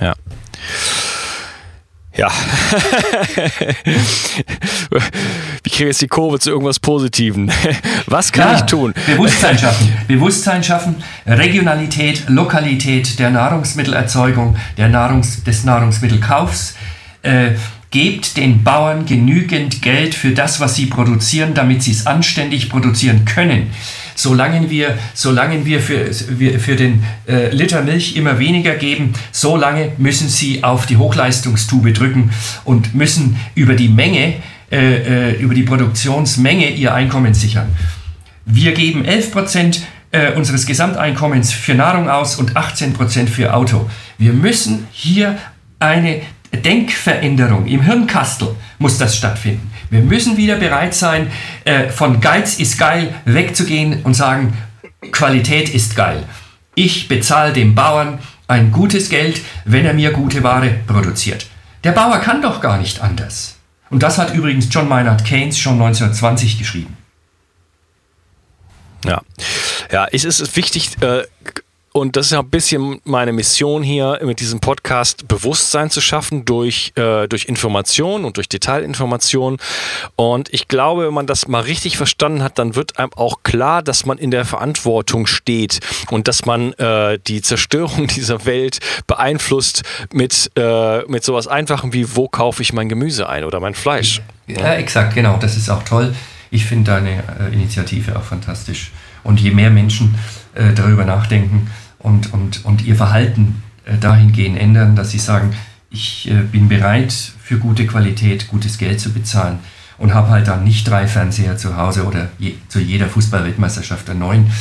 Ja. 0.00 0.14
Ja. 2.16 2.30
Wie 5.64 5.70
kriege 5.70 5.86
jetzt 5.86 6.00
die 6.00 6.06
Kurve 6.06 6.38
zu 6.38 6.50
irgendwas 6.50 6.78
Positivem? 6.78 7.50
Was 8.06 8.30
kann 8.30 8.50
ja, 8.50 8.56
ich 8.56 8.62
tun? 8.62 8.94
Bewusstsein 9.06 9.58
schaffen. 9.64 9.92
Bewusstsein 10.06 10.62
schaffen, 10.62 11.02
Regionalität, 11.26 12.28
Lokalität 12.28 13.18
der 13.18 13.30
Nahrungsmittelerzeugung, 13.30 14.56
der 14.76 14.90
Nahrungs-, 14.90 15.42
des 15.42 15.64
Nahrungsmittelkaufs. 15.64 16.76
Äh, 17.22 17.54
Gebt 17.94 18.36
den 18.36 18.64
Bauern 18.64 19.06
genügend 19.06 19.80
Geld 19.80 20.16
für 20.16 20.32
das, 20.32 20.58
was 20.58 20.74
sie 20.74 20.86
produzieren, 20.86 21.54
damit 21.54 21.84
sie 21.84 21.92
es 21.92 22.08
anständig 22.08 22.68
produzieren 22.68 23.24
können. 23.24 23.68
Solange 24.16 24.68
wir, 24.68 24.98
solange 25.14 25.64
wir 25.64 25.78
für, 25.78 26.12
für 26.12 26.74
den 26.74 27.04
äh, 27.28 27.54
Liter 27.54 27.82
Milch 27.82 28.16
immer 28.16 28.40
weniger 28.40 28.74
geben, 28.74 29.12
solange 29.30 29.92
müssen 29.96 30.28
sie 30.28 30.64
auf 30.64 30.86
die 30.86 30.96
Hochleistungstube 30.96 31.92
drücken 31.92 32.30
und 32.64 32.96
müssen 32.96 33.36
über 33.54 33.74
die 33.74 33.88
Menge, 33.88 34.42
äh, 34.72 35.30
äh 35.30 35.40
über 35.40 35.54
die 35.54 35.62
Produktionsmenge 35.62 36.70
ihr 36.70 36.92
Einkommen 36.94 37.32
sichern. 37.32 37.68
Wir 38.44 38.72
geben 38.72 39.04
11 39.04 39.30
Prozent 39.30 39.82
äh, 40.10 40.32
unseres 40.32 40.66
Gesamteinkommens 40.66 41.52
für 41.52 41.76
Nahrung 41.76 42.10
aus 42.10 42.40
und 42.40 42.56
18 42.56 42.92
Prozent 42.92 43.30
für 43.30 43.54
Auto. 43.54 43.88
Wir 44.18 44.32
müssen 44.32 44.88
hier 44.90 45.38
eine 45.78 46.22
Denkveränderung 46.56 47.66
im 47.66 47.82
Hirnkastel 47.82 48.54
muss 48.78 48.98
das 48.98 49.16
stattfinden. 49.16 49.70
Wir 49.90 50.00
müssen 50.00 50.36
wieder 50.36 50.56
bereit 50.56 50.94
sein, 50.94 51.30
äh, 51.64 51.88
von 51.88 52.20
Geiz 52.20 52.58
ist 52.58 52.78
geil 52.78 53.14
wegzugehen 53.24 54.02
und 54.02 54.14
sagen, 54.14 54.56
Qualität 55.12 55.68
ist 55.68 55.96
geil. 55.96 56.24
Ich 56.74 57.08
bezahle 57.08 57.52
dem 57.52 57.74
Bauern 57.74 58.18
ein 58.48 58.72
gutes 58.72 59.08
Geld, 59.08 59.40
wenn 59.64 59.86
er 59.86 59.94
mir 59.94 60.10
gute 60.10 60.42
Ware 60.42 60.74
produziert. 60.86 61.46
Der 61.84 61.92
Bauer 61.92 62.18
kann 62.18 62.42
doch 62.42 62.60
gar 62.60 62.78
nicht 62.78 63.00
anders. 63.00 63.56
Und 63.90 64.02
das 64.02 64.18
hat 64.18 64.34
übrigens 64.34 64.68
John 64.70 64.88
Maynard 64.88 65.24
Keynes 65.24 65.58
schon 65.58 65.74
1920 65.74 66.58
geschrieben. 66.58 66.96
Ja, 69.04 69.20
ja 69.92 70.06
es 70.10 70.24
ist 70.24 70.56
wichtig, 70.56 70.90
äh, 71.02 71.22
und 71.96 72.16
das 72.16 72.26
ist 72.26 72.32
ja 72.32 72.40
ein 72.40 72.50
bisschen 72.50 73.00
meine 73.04 73.32
Mission 73.32 73.84
hier 73.84 74.18
mit 74.24 74.40
diesem 74.40 74.58
Podcast, 74.58 75.28
Bewusstsein 75.28 75.90
zu 75.90 76.00
schaffen 76.00 76.44
durch, 76.44 76.92
äh, 76.96 77.28
durch 77.28 77.44
Information 77.44 78.24
und 78.24 78.36
durch 78.36 78.48
Detailinformation. 78.48 79.58
Und 80.16 80.52
ich 80.52 80.66
glaube, 80.66 81.06
wenn 81.06 81.14
man 81.14 81.28
das 81.28 81.46
mal 81.46 81.60
richtig 81.60 81.96
verstanden 81.96 82.42
hat, 82.42 82.58
dann 82.58 82.74
wird 82.74 82.98
einem 82.98 83.12
auch 83.14 83.44
klar, 83.44 83.80
dass 83.80 84.06
man 84.06 84.18
in 84.18 84.32
der 84.32 84.44
Verantwortung 84.44 85.28
steht 85.28 85.78
und 86.10 86.26
dass 86.26 86.46
man 86.46 86.72
äh, 86.72 87.20
die 87.28 87.42
Zerstörung 87.42 88.06
dieser 88.16 88.44
Welt 88.44 88.80
beeinflusst 89.06 89.84
mit, 90.12 90.50
äh, 90.56 91.02
mit 91.02 91.22
sowas 91.22 91.46
Einfachem 91.46 91.92
wie, 91.92 92.16
wo 92.16 92.26
kaufe 92.26 92.60
ich 92.60 92.72
mein 92.72 92.88
Gemüse 92.88 93.28
ein 93.28 93.44
oder 93.44 93.60
mein 93.60 93.74
Fleisch. 93.74 94.20
Ja, 94.48 94.58
ja 94.58 94.74
exakt, 94.74 95.14
genau. 95.14 95.36
Das 95.36 95.56
ist 95.56 95.70
auch 95.70 95.84
toll. 95.84 96.12
Ich 96.50 96.64
finde 96.64 96.90
deine 96.90 97.22
äh, 97.38 97.52
Initiative 97.52 98.16
auch 98.16 98.24
fantastisch. 98.24 98.90
Und 99.22 99.40
je 99.40 99.52
mehr 99.52 99.70
Menschen 99.70 100.16
äh, 100.54 100.72
darüber 100.74 101.04
nachdenken, 101.04 101.70
und, 102.04 102.32
und, 102.32 102.64
und 102.64 102.84
ihr 102.84 102.96
Verhalten 102.96 103.62
äh, 103.86 103.96
dahingehend 103.98 104.58
ändern, 104.58 104.94
dass 104.94 105.10
sie 105.10 105.18
sagen, 105.18 105.56
ich 105.90 106.30
äh, 106.30 106.34
bin 106.34 106.68
bereit 106.68 107.12
für 107.12 107.58
gute 107.58 107.86
Qualität, 107.86 108.46
gutes 108.48 108.78
Geld 108.78 109.00
zu 109.00 109.12
bezahlen 109.12 109.58
und 109.96 110.12
habe 110.12 110.28
halt 110.28 110.46
dann 110.46 110.64
nicht 110.64 110.86
drei 110.86 111.06
Fernseher 111.06 111.56
zu 111.56 111.76
Hause 111.76 112.04
oder 112.04 112.28
je, 112.38 112.54
zu 112.68 112.78
jeder 112.78 113.06
Fußballweltmeisterschaft 113.06 114.10
einen 114.10 114.20
neuen, 114.20 114.52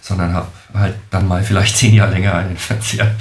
sondern 0.00 0.32
habe 0.32 0.46
halt 0.74 0.94
dann 1.10 1.26
mal 1.26 1.42
vielleicht 1.42 1.76
zehn 1.78 1.92
Jahre 1.92 2.12
länger 2.12 2.34
einen 2.34 2.56
Fernseher. 2.56 3.14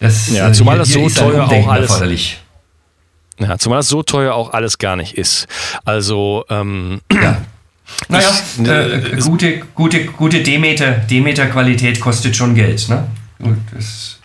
Das, 0.00 0.28
ja, 0.28 0.52
zumal 0.52 0.76
äh, 0.76 0.78
das 0.80 0.88
so 0.88 1.08
teuer 1.08 1.46
auch 1.46 1.68
alles. 1.68 1.90
Erforderlich. 1.90 2.42
Ja, 3.38 3.56
zumal 3.56 3.78
das 3.78 3.88
so 3.88 4.02
teuer 4.02 4.34
auch 4.34 4.52
alles 4.52 4.78
gar 4.78 4.96
nicht 4.96 5.16
ist. 5.16 5.46
Also, 5.84 6.44
ähm, 6.50 7.00
ja. 7.12 7.40
Naja, 8.08 8.30
ich, 8.30 8.68
äh, 8.68 9.16
gute, 9.20 9.58
gute, 9.74 10.04
gute 10.06 10.42
Demeter, 10.42 10.92
Demeter-Qualität 10.92 12.00
kostet 12.00 12.36
schon 12.36 12.54
Geld. 12.54 12.88
Ne? 12.88 13.06
Und, 13.38 13.58
das, 13.74 14.18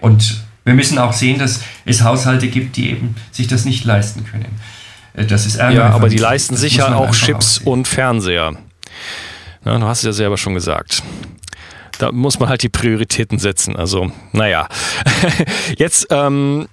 und 0.00 0.42
wir 0.64 0.74
müssen 0.74 0.98
auch 0.98 1.12
sehen, 1.12 1.38
dass 1.38 1.60
es 1.84 2.02
Haushalte 2.02 2.48
gibt, 2.48 2.76
die 2.76 2.90
eben 2.90 3.14
sich 3.30 3.46
das 3.46 3.64
nicht 3.64 3.84
leisten 3.84 4.24
können. 4.24 4.60
Äh, 5.14 5.26
das 5.26 5.46
ist 5.46 5.56
Ja, 5.56 5.90
aber 5.90 6.08
die 6.08 6.18
leisten 6.18 6.56
sicher 6.56 6.96
auch 6.96 7.14
Chips 7.14 7.58
aussehen. 7.58 7.66
und 7.68 7.88
Fernseher. 7.88 8.52
Ja, 9.64 9.78
du 9.78 9.86
hast 9.86 9.98
es 9.98 10.04
ja 10.04 10.12
selber 10.12 10.36
schon 10.36 10.54
gesagt. 10.54 11.02
Da 11.98 12.10
muss 12.12 12.38
man 12.40 12.48
halt 12.48 12.62
die 12.62 12.68
Prioritäten 12.68 13.38
setzen. 13.38 13.76
Also, 13.76 14.10
naja. 14.32 14.68
Jetzt 15.78 16.08
ähm, 16.10 16.66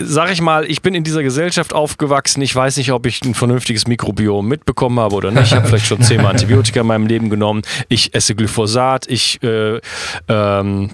sag 0.00 0.32
ich 0.32 0.40
mal, 0.40 0.64
ich 0.64 0.82
bin 0.82 0.94
in 0.94 1.04
dieser 1.04 1.22
Gesellschaft 1.22 1.74
aufgewachsen. 1.74 2.42
Ich 2.42 2.54
weiß 2.54 2.76
nicht, 2.78 2.92
ob 2.92 3.06
ich 3.06 3.22
ein 3.22 3.34
vernünftiges 3.34 3.86
Mikrobiom 3.86 4.46
mitbekommen 4.46 4.98
habe 4.98 5.14
oder 5.14 5.30
nicht. 5.30 5.46
Ich 5.46 5.54
habe 5.54 5.66
vielleicht 5.66 5.86
schon 5.86 6.02
zehnmal 6.02 6.32
Antibiotika 6.32 6.80
in 6.80 6.86
meinem 6.86 7.06
Leben 7.06 7.30
genommen. 7.30 7.62
Ich 7.88 8.14
esse 8.14 8.34
Glyphosat. 8.34 9.06
Ich, 9.08 9.42
äh, 9.42 9.80
ähm, 10.28 10.90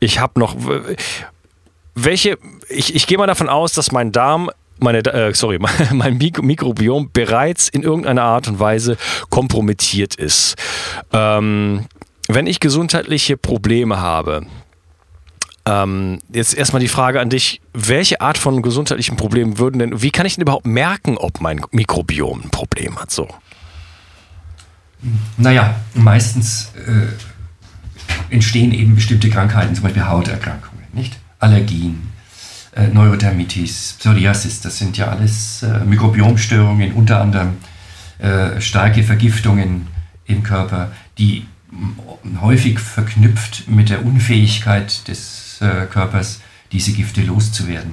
ich 0.00 0.18
habe 0.18 0.38
noch. 0.38 0.56
Welche, 1.94 2.38
ich, 2.68 2.94
ich 2.94 3.06
gehe 3.06 3.18
mal 3.18 3.26
davon 3.26 3.48
aus, 3.48 3.72
dass 3.72 3.92
mein 3.92 4.12
Darm 4.12 4.50
meine, 4.78 4.98
äh, 4.98 5.34
sorry, 5.34 5.58
mein 5.92 6.18
Mikrobiom 6.18 7.10
bereits 7.12 7.68
in 7.68 7.82
irgendeiner 7.82 8.22
Art 8.22 8.48
und 8.48 8.58
Weise 8.58 8.96
kompromittiert 9.28 10.14
ist. 10.16 10.56
Ähm, 11.12 11.86
wenn 12.28 12.46
ich 12.46 12.60
gesundheitliche 12.60 13.36
Probleme 13.36 14.00
habe, 14.00 14.46
ähm, 15.70 16.18
jetzt 16.32 16.54
erstmal 16.54 16.80
die 16.80 16.88
Frage 16.88 17.20
an 17.20 17.30
dich, 17.30 17.60
welche 17.72 18.20
Art 18.20 18.38
von 18.38 18.62
gesundheitlichen 18.62 19.16
Problemen 19.16 19.58
würden 19.58 19.78
denn, 19.78 20.02
wie 20.02 20.10
kann 20.10 20.26
ich 20.26 20.34
denn 20.34 20.42
überhaupt 20.42 20.66
merken, 20.66 21.16
ob 21.16 21.40
mein 21.40 21.60
Mikrobiom 21.70 22.42
ein 22.42 22.50
Problem 22.50 22.98
hat? 22.98 23.10
So. 23.10 23.28
Naja, 25.36 25.76
meistens 25.94 26.72
äh, 26.86 28.34
entstehen 28.34 28.72
eben 28.72 28.96
bestimmte 28.96 29.30
Krankheiten, 29.30 29.74
zum 29.74 29.84
Beispiel 29.84 30.06
Hauterkrankungen, 30.06 30.84
nicht? 30.92 31.16
Allergien, 31.38 32.10
äh, 32.74 32.88
Neurodermitis, 32.88 33.96
Psoriasis, 33.98 34.60
das 34.60 34.76
sind 34.76 34.98
ja 34.98 35.08
alles 35.08 35.62
äh, 35.62 35.84
Mikrobiomstörungen, 35.84 36.92
unter 36.92 37.20
anderem 37.20 37.56
äh, 38.18 38.60
starke 38.60 39.02
Vergiftungen 39.02 39.86
im 40.26 40.42
Körper, 40.42 40.92
die 41.16 41.46
häufig 42.40 42.80
verknüpft 42.80 43.68
mit 43.68 43.90
der 43.90 44.04
Unfähigkeit 44.04 45.06
des 45.08 45.49
Körpers, 45.86 46.40
diese 46.72 46.92
Gifte 46.92 47.22
loszuwerden. 47.22 47.92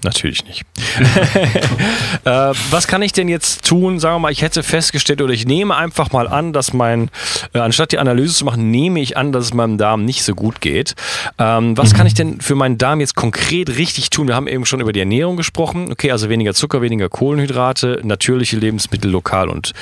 Natürlich 0.04 0.44
nicht. 0.44 0.62
äh, 2.24 2.30
was 2.70 2.86
kann 2.86 3.02
ich 3.02 3.12
denn 3.12 3.28
jetzt 3.28 3.64
tun? 3.66 3.98
Sagen 3.98 4.16
wir 4.16 4.20
mal, 4.20 4.32
ich 4.32 4.42
hätte 4.42 4.62
festgestellt 4.62 5.20
oder 5.20 5.32
ich 5.32 5.44
nehme 5.44 5.74
einfach 5.74 6.12
mal 6.12 6.28
an, 6.28 6.52
dass 6.52 6.72
mein, 6.72 7.10
äh, 7.52 7.58
anstatt 7.58 7.90
die 7.90 7.98
Analyse 7.98 8.34
zu 8.34 8.44
machen, 8.44 8.70
nehme 8.70 9.00
ich 9.00 9.16
an, 9.16 9.32
dass 9.32 9.46
es 9.46 9.54
meinem 9.54 9.76
Darm 9.76 10.04
nicht 10.04 10.22
so 10.22 10.34
gut 10.34 10.60
geht. 10.60 10.94
Ähm, 11.38 11.76
was 11.76 11.92
mhm. 11.92 11.96
kann 11.96 12.06
ich 12.06 12.14
denn 12.14 12.40
für 12.40 12.54
meinen 12.54 12.78
Darm 12.78 13.00
jetzt 13.00 13.16
konkret 13.16 13.76
richtig 13.76 14.10
tun? 14.10 14.28
Wir 14.28 14.36
haben 14.36 14.46
eben 14.46 14.66
schon 14.66 14.80
über 14.80 14.92
die 14.92 15.00
Ernährung 15.00 15.36
gesprochen. 15.36 15.90
Okay, 15.90 16.12
also 16.12 16.28
weniger 16.28 16.54
Zucker, 16.54 16.80
weniger 16.80 17.08
Kohlenhydrate, 17.08 18.00
natürliche 18.04 18.56
Lebensmittel, 18.56 19.10
lokal 19.10 19.48
und 19.48 19.72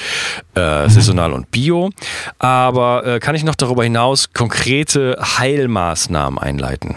äh, 0.54 0.84
mhm. 0.84 0.88
saisonal 0.88 1.32
und 1.34 1.50
bio. 1.50 1.90
Aber 2.38 3.06
äh, 3.06 3.18
kann 3.20 3.34
ich 3.34 3.44
noch 3.44 3.54
darüber 3.54 3.84
hinaus 3.84 4.32
konkrete 4.32 5.18
Heilmaßnahmen 5.38 6.38
einleiten? 6.38 6.96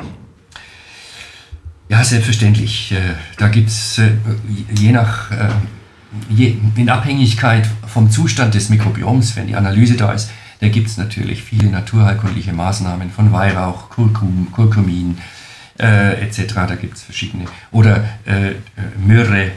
Ja, 1.89 2.03
selbstverständlich. 2.03 2.91
Äh, 2.91 3.15
da 3.38 3.48
gibt 3.48 3.69
es 3.69 3.98
äh, 3.98 4.12
je 4.75 4.91
nach, 4.91 5.31
äh, 5.31 5.50
je, 6.29 6.55
in 6.75 6.88
Abhängigkeit 6.88 7.67
vom 7.88 8.12
Zustand 8.12 8.53
des 8.53 8.69
Mikrobioms, 8.69 9.36
wenn 9.36 9.48
die 9.48 9.55
Analyse 9.55 9.98
da 9.98 10.13
ist, 10.13 10.29
da 10.62 10.67
gibt 10.67 10.88
es 10.88 10.98
natürlich 10.98 11.41
viele 11.41 11.67
naturheilkundliche 11.67 12.53
Maßnahmen 12.53 13.10
von 13.10 13.31
Weihrauch, 13.31 13.89
Kurkum, 13.89 14.50
Kurkumin 14.51 15.17
äh, 15.79 16.22
etc. 16.22 16.53
Da 16.67 16.75
gibt 16.75 16.98
es 16.98 17.03
verschiedene. 17.03 17.46
Oder 17.72 18.03
äh, 18.25 18.51
Myrrhe. 19.03 19.51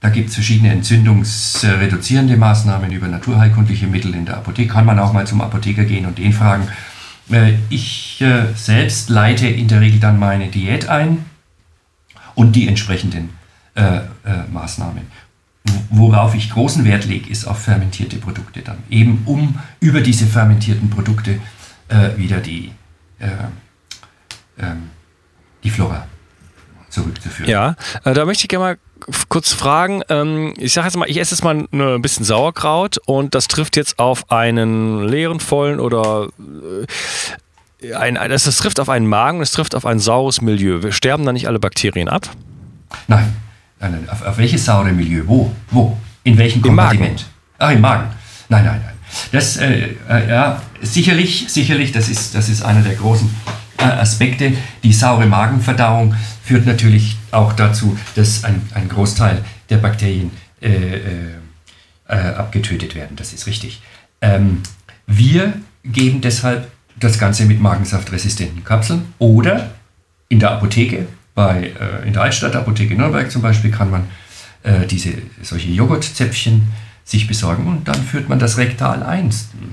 Da 0.00 0.10
gibt 0.10 0.28
es 0.28 0.34
verschiedene 0.34 0.70
entzündungsreduzierende 0.72 2.36
Maßnahmen 2.36 2.92
über 2.92 3.08
naturheilkundliche 3.08 3.86
Mittel 3.86 4.14
in 4.14 4.26
der 4.26 4.36
Apotheke. 4.36 4.72
Kann 4.72 4.84
man 4.84 4.98
auch 4.98 5.12
mal 5.12 5.26
zum 5.26 5.40
Apotheker 5.40 5.84
gehen 5.84 6.06
und 6.06 6.18
den 6.18 6.32
fragen. 6.32 6.68
Ich 7.68 8.24
selbst 8.54 9.10
leite 9.10 9.48
in 9.48 9.66
der 9.66 9.80
Regel 9.80 9.98
dann 9.98 10.20
meine 10.20 10.46
Diät 10.46 10.88
ein 10.88 11.24
und 12.38 12.52
die 12.52 12.68
entsprechenden 12.68 13.30
äh, 13.74 13.96
äh, 13.96 14.02
Maßnahmen. 14.52 15.02
Worauf 15.90 16.36
ich 16.36 16.50
großen 16.50 16.84
Wert 16.84 17.04
lege, 17.04 17.28
ist 17.28 17.46
auf 17.46 17.58
fermentierte 17.58 18.16
Produkte 18.16 18.62
dann. 18.62 18.78
Eben 18.88 19.22
um 19.26 19.58
über 19.80 20.00
diese 20.00 20.24
fermentierten 20.24 20.88
Produkte 20.88 21.40
äh, 21.88 22.16
wieder 22.16 22.38
die, 22.38 22.70
äh, 23.18 23.26
ähm, 24.60 24.90
die 25.64 25.70
Flora 25.70 26.06
zurückzuführen. 26.90 27.50
Ja, 27.50 27.74
äh, 28.04 28.14
da 28.14 28.24
möchte 28.24 28.44
ich 28.44 28.48
gerne 28.48 28.64
mal 28.64 28.78
kurz 29.28 29.52
fragen. 29.52 30.02
Ähm, 30.08 30.54
ich 30.58 30.72
sage 30.72 30.86
jetzt 30.86 30.96
mal, 30.96 31.10
ich 31.10 31.18
esse 31.18 31.34
jetzt 31.34 31.42
mal 31.42 31.66
ein 31.72 32.02
bisschen 32.02 32.24
Sauerkraut 32.24 32.98
und 33.04 33.34
das 33.34 33.48
trifft 33.48 33.76
jetzt 33.76 33.98
auf 33.98 34.30
einen 34.30 35.08
leeren, 35.08 35.40
vollen 35.40 35.80
oder 35.80 36.28
ein, 37.96 38.14
das, 38.14 38.44
das 38.44 38.56
trifft 38.56 38.80
auf 38.80 38.88
einen 38.88 39.06
Magen, 39.06 39.40
es 39.40 39.52
trifft 39.52 39.74
auf 39.74 39.86
ein 39.86 39.98
saures 39.98 40.40
Milieu. 40.40 40.82
Wir 40.82 40.92
sterben 40.92 41.24
da 41.24 41.32
nicht 41.32 41.46
alle 41.46 41.58
Bakterien 41.58 42.08
ab? 42.08 42.28
Nein. 43.06 43.34
nein, 43.80 43.92
nein. 43.92 44.08
Auf, 44.08 44.22
auf 44.24 44.38
welches 44.38 44.64
saure 44.64 44.92
Milieu? 44.92 45.22
Wo? 45.26 45.52
Wo? 45.70 45.96
In 46.24 46.36
welchem 46.38 46.60
Kompartiment? 46.60 47.26
Ach, 47.58 47.70
im 47.70 47.80
Magen. 47.80 48.08
Nein, 48.48 48.64
nein, 48.64 48.80
nein. 48.84 48.94
Das, 49.32 49.56
äh, 49.56 49.94
äh, 50.08 50.28
ja, 50.28 50.62
sicherlich, 50.82 51.46
sicherlich, 51.48 51.92
das 51.92 52.08
ist, 52.08 52.34
das 52.34 52.48
ist 52.48 52.62
einer 52.62 52.82
der 52.82 52.94
großen 52.94 53.32
äh, 53.78 53.84
Aspekte. 53.84 54.52
Die 54.82 54.92
saure 54.92 55.26
Magenverdauung 55.26 56.14
führt 56.42 56.66
natürlich 56.66 57.16
auch 57.30 57.52
dazu, 57.52 57.96
dass 58.16 58.44
ein, 58.44 58.62
ein 58.74 58.88
Großteil 58.88 59.44
der 59.70 59.78
Bakterien 59.78 60.30
äh, 60.60 60.68
äh, 60.68 61.00
äh 62.08 62.14
abgetötet 62.14 62.94
werden. 62.94 63.16
Das 63.16 63.32
ist 63.32 63.46
richtig. 63.46 63.82
Ähm, 64.20 64.62
wir 65.06 65.54
geben 65.84 66.20
deshalb 66.20 66.70
das 67.00 67.18
Ganze 67.18 67.44
mit 67.44 67.60
magensaftresistenten 67.60 68.64
Kapseln 68.64 69.12
oder 69.18 69.70
in 70.28 70.40
der 70.40 70.52
Apotheke, 70.52 71.06
bei, 71.34 71.72
äh, 71.80 72.06
in 72.06 72.12
der 72.12 72.22
Altstadtapotheke 72.22 72.94
Nürnberg 72.94 73.30
zum 73.30 73.42
Beispiel, 73.42 73.70
kann 73.70 73.90
man 73.90 74.04
äh, 74.62 74.86
diese, 74.86 75.12
solche 75.42 75.68
Joghurtzäpfchen 75.68 76.68
sich 77.04 77.26
besorgen 77.26 77.66
und 77.66 77.88
dann 77.88 78.02
führt 78.02 78.28
man 78.28 78.38
das 78.38 78.58
Rektal 78.58 79.02
ein. 79.02 79.30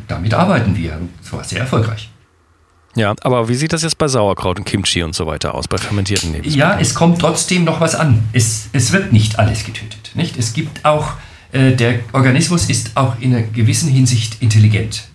Damit 0.07 0.33
arbeiten 0.33 0.77
wir 0.77 0.93
und 0.95 1.09
zwar 1.21 1.43
sehr 1.43 1.59
erfolgreich. 1.59 2.09
Ja, 2.95 3.13
aber 3.21 3.49
wie 3.49 3.55
sieht 3.55 3.73
das 3.73 3.83
jetzt 3.83 3.97
bei 3.97 4.07
Sauerkraut 4.07 4.57
und 4.57 4.65
Kimchi 4.65 5.03
und 5.03 5.13
so 5.13 5.27
weiter 5.27 5.53
aus, 5.53 5.67
bei 5.67 5.77
fermentierten 5.77 6.31
Lebensmitteln? 6.31 6.71
Ja, 6.71 6.79
es 6.79 6.93
kommt 6.93 7.19
trotzdem 7.19 7.65
noch 7.65 7.81
was 7.81 7.93
an. 7.93 8.23
Es, 8.31 8.69
es 8.71 8.93
wird 8.93 9.11
nicht 9.11 9.37
alles 9.37 9.65
getötet. 9.65 10.11
Nicht? 10.13 10.37
Es 10.37 10.53
gibt 10.53 10.85
auch, 10.85 11.13
äh, 11.51 11.73
der 11.73 11.99
Organismus 12.13 12.69
ist 12.69 12.91
auch 12.95 13.19
in 13.19 13.35
einer 13.35 13.43
gewissen 13.43 13.89
Hinsicht 13.89 14.41
intelligent. 14.41 15.09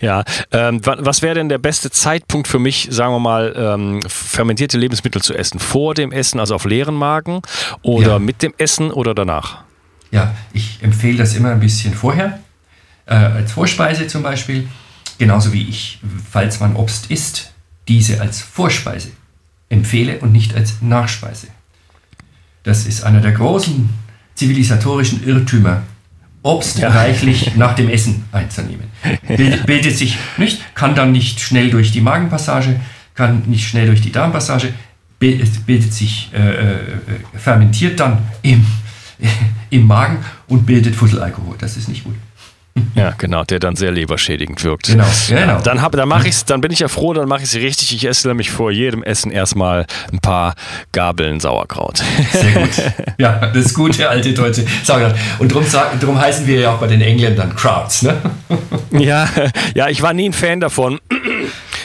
Ja, 0.00 0.24
ähm, 0.52 0.80
was 0.84 1.22
wäre 1.22 1.34
denn 1.34 1.48
der 1.48 1.58
beste 1.58 1.90
Zeitpunkt 1.90 2.48
für 2.48 2.58
mich, 2.58 2.88
sagen 2.90 3.14
wir 3.14 3.20
mal, 3.20 3.54
ähm, 3.56 4.00
fermentierte 4.06 4.78
Lebensmittel 4.78 5.22
zu 5.22 5.34
essen? 5.34 5.58
Vor 5.58 5.94
dem 5.94 6.12
Essen, 6.12 6.40
also 6.40 6.54
auf 6.54 6.64
leeren 6.64 6.94
Magen 6.94 7.42
oder 7.82 8.12
ja. 8.12 8.18
mit 8.18 8.42
dem 8.42 8.54
Essen 8.58 8.90
oder 8.90 9.14
danach? 9.14 9.64
Ja, 10.10 10.34
ich 10.52 10.78
empfehle 10.82 11.18
das 11.18 11.34
immer 11.34 11.52
ein 11.52 11.60
bisschen 11.60 11.94
vorher, 11.94 12.40
äh, 13.06 13.14
als 13.14 13.52
Vorspeise 13.52 14.06
zum 14.06 14.22
Beispiel. 14.22 14.68
Genauso 15.18 15.52
wie 15.52 15.68
ich, 15.68 16.00
falls 16.30 16.60
man 16.60 16.76
Obst 16.76 17.10
isst, 17.10 17.52
diese 17.88 18.20
als 18.20 18.40
Vorspeise 18.40 19.10
empfehle 19.68 20.18
und 20.20 20.32
nicht 20.32 20.54
als 20.54 20.80
Nachspeise. 20.80 21.48
Das 22.62 22.86
ist 22.86 23.04
einer 23.04 23.20
der 23.20 23.32
großen 23.32 23.88
zivilisatorischen 24.34 25.26
Irrtümer, 25.26 25.82
Obst 26.42 26.78
ja. 26.78 26.88
reichlich 26.88 27.54
nach 27.56 27.74
dem 27.74 27.88
Essen 27.88 28.24
einzunehmen. 28.32 28.86
Bildet, 29.28 29.66
bildet 29.66 29.96
sich 29.96 30.16
nicht, 30.38 30.74
kann 30.74 30.94
dann 30.94 31.12
nicht 31.12 31.40
schnell 31.40 31.70
durch 31.70 31.92
die 31.92 32.00
Magenpassage, 32.00 32.80
kann 33.14 33.42
nicht 33.46 33.68
schnell 33.68 33.86
durch 33.86 34.00
die 34.00 34.12
Darmpassage, 34.12 34.72
bildet, 35.18 35.66
bildet 35.66 35.92
sich, 35.92 36.30
äh, 36.32 36.38
äh, 36.38 36.76
fermentiert 37.34 38.00
dann 38.00 38.18
im, 38.42 38.66
im 39.70 39.86
Magen 39.86 40.18
und 40.48 40.64
bildet 40.64 40.96
Fusselalkohol. 40.96 41.56
Das 41.58 41.76
ist 41.76 41.88
nicht 41.88 42.04
gut. 42.04 42.14
Ja, 42.94 43.12
genau, 43.16 43.44
der 43.44 43.58
dann 43.58 43.76
sehr 43.76 43.92
leberschädigend 43.92 44.62
wirkt. 44.64 44.86
Genau, 44.86 45.04
genau. 45.28 45.60
Dann, 45.60 45.82
hab, 45.82 45.92
dann, 45.92 46.08
mach 46.08 46.24
ich's, 46.24 46.44
dann 46.44 46.60
bin 46.60 46.72
ich 46.72 46.80
ja 46.80 46.88
froh, 46.88 47.12
dann 47.12 47.28
mache 47.28 47.42
ich 47.42 47.48
es 47.48 47.54
richtig. 47.56 47.94
Ich 47.94 48.04
esse 48.04 48.28
nämlich 48.28 48.50
vor 48.50 48.70
jedem 48.70 49.02
Essen 49.02 49.30
erstmal 49.30 49.86
ein 50.12 50.20
paar 50.20 50.54
Gabeln 50.92 51.40
Sauerkraut. 51.40 52.02
Sehr 52.32 52.52
gut. 52.52 52.70
Ja, 53.18 53.50
das 53.52 53.74
gute 53.74 54.08
alte 54.08 54.32
deutsche 54.32 54.64
Sauerkraut. 54.82 55.14
Und 55.38 55.52
darum, 55.52 55.66
drum 56.00 56.18
heißen 56.18 56.46
wir 56.46 56.60
ja 56.60 56.72
auch 56.72 56.78
bei 56.78 56.86
den 56.86 57.02
Engländern 57.02 57.54
Krauts, 57.54 58.02
ne? 58.02 58.16
Ja, 58.92 59.28
ja, 59.74 59.88
ich 59.88 60.00
war 60.00 60.14
nie 60.14 60.28
ein 60.28 60.32
Fan 60.32 60.60
davon. 60.60 61.00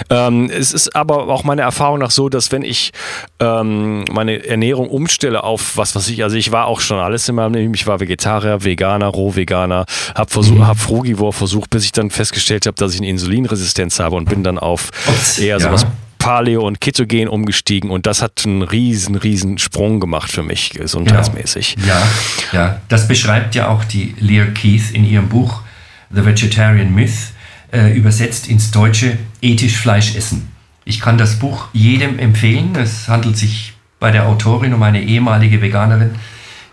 Ähm, 0.10 0.50
es 0.50 0.74
ist 0.74 0.96
aber 0.96 1.28
auch 1.28 1.44
meine 1.44 1.62
Erfahrung 1.62 2.00
nach 2.00 2.12
so, 2.12 2.30
dass 2.30 2.52
wenn 2.52 2.64
ich 2.64 2.92
ähm, 3.40 4.06
meine 4.12 4.46
Ernährung 4.46 4.90
umstelle 4.90 5.44
auf 5.44 5.78
was, 5.78 5.96
was 5.96 6.08
ich, 6.10 6.24
also 6.24 6.36
ich 6.36 6.52
war 6.52 6.68
auch 6.68 6.82
schon 6.82 7.00
alles 7.00 7.28
in 7.30 7.36
meinem 7.36 7.54
Leben, 7.54 7.74
ich 7.74 7.88
war 7.88 8.00
Vegetarier, 8.00 8.64
Veganer, 8.64 9.08
Rohveganer, 9.08 9.86
habe 10.16 10.32
versucht, 10.32 10.60
mhm. 10.60 10.68
habe 10.68 10.80
Frugivore 10.80 11.34
versucht, 11.34 11.70
bis 11.70 11.86
ich 11.86 11.92
dann 11.92 12.10
festgestellt 12.10 12.66
habe, 12.66 12.76
dass 12.76 12.94
ich 12.94 13.00
eine 13.00 13.10
Insulinresistenz 13.10 14.00
habe 14.00 14.16
und 14.16 14.30
bin 14.30 14.44
dann 14.44 14.60
auf 14.60 14.90
Ups, 15.08 15.40
eher 15.40 15.60
sowas 15.60 15.84
ja. 15.84 15.92
Paleo 16.20 16.66
und 16.66 16.82
Ketogen 16.82 17.28
umgestiegen 17.28 17.92
und 17.92 18.08
das 18.08 18.24
hat 18.24 18.44
einen 18.46 18.64
riesen, 18.64 19.16
riesen 19.16 19.60
Sprung 19.60 20.00
gemacht 20.00 20.32
für 20.32 20.42
mich, 20.42 20.72
gesundheitsmäßig. 20.72 21.76
Genau. 21.76 21.88
Ja, 21.88 22.04
ja, 22.52 22.82
das 22.88 23.08
beschreibt 23.08 23.54
ja 23.54 23.70
auch 23.70 23.84
die 23.84 24.16
Lear 24.20 24.48
Keith 24.48 24.92
in 24.92 25.06
ihrem 25.06 25.30
Buch 25.30 25.62
The 26.10 26.26
Vegetarian 26.26 26.94
Myth 26.94 27.35
äh, 27.72 27.92
übersetzt 27.96 28.48
ins 28.48 28.72
Deutsche 28.72 29.18
ethisch 29.42 29.78
Fleisch 29.78 30.16
essen. 30.16 30.50
Ich 30.86 31.00
kann 31.00 31.18
das 31.18 31.40
Buch 31.40 31.68
jedem 31.74 32.20
empfehlen. 32.20 32.76
Es 32.76 33.08
handelt 33.08 33.38
sich 33.38 33.74
bei 34.00 34.12
der 34.12 34.28
Autorin 34.28 34.74
um 34.74 34.84
eine 34.84 35.02
ehemalige 35.02 35.62
Veganerin, 35.62 36.12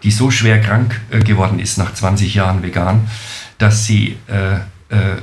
die 0.02 0.10
so 0.10 0.30
schwer 0.30 0.60
krank 0.60 1.00
äh, 1.10 1.20
geworden 1.20 1.58
ist 1.58 1.78
nach 1.78 1.94
20 1.94 2.34
Jahren 2.34 2.62
vegan, 2.62 3.08
dass 3.58 3.86
sie 3.86 4.16
äh, 4.28 4.56
äh, 4.94 5.16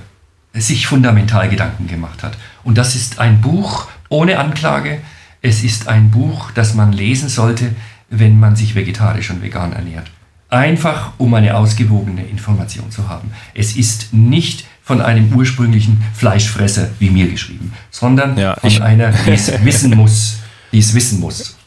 sich 0.53 0.87
fundamental 0.87 1.49
Gedanken 1.49 1.87
gemacht 1.87 2.23
hat. 2.23 2.37
Und 2.63 2.77
das 2.77 2.95
ist 2.95 3.19
ein 3.19 3.41
Buch 3.41 3.87
ohne 4.09 4.39
Anklage. 4.39 5.01
Es 5.41 5.63
ist 5.63 5.87
ein 5.87 6.09
Buch, 6.09 6.51
das 6.51 6.73
man 6.73 6.91
lesen 6.91 7.29
sollte, 7.29 7.75
wenn 8.09 8.39
man 8.39 8.55
sich 8.55 8.75
vegetarisch 8.75 9.29
und 9.29 9.43
vegan 9.43 9.73
ernährt. 9.73 10.09
Einfach 10.49 11.11
um 11.19 11.33
eine 11.35 11.55
ausgewogene 11.55 12.25
Information 12.25 12.89
zu 12.89 13.07
haben. 13.07 13.31
Es 13.53 13.75
ist 13.75 14.13
nicht 14.13 14.65
von 14.89 15.01
einem 15.01 15.31
ursprünglichen 15.35 16.03
Fleischfresser 16.15 16.89
wie 16.97 17.11
mir 17.11 17.27
geschrieben, 17.27 17.73
sondern 17.91 18.35
ja, 18.39 18.55
von 18.55 18.81
einer, 18.81 19.11
die 19.11 19.29
es 19.29 19.51
wissen 19.63 19.95
muss. 19.95 20.37
Die 20.71 20.79
es 20.79 20.95
wissen 20.95 21.19
muss. 21.19 21.57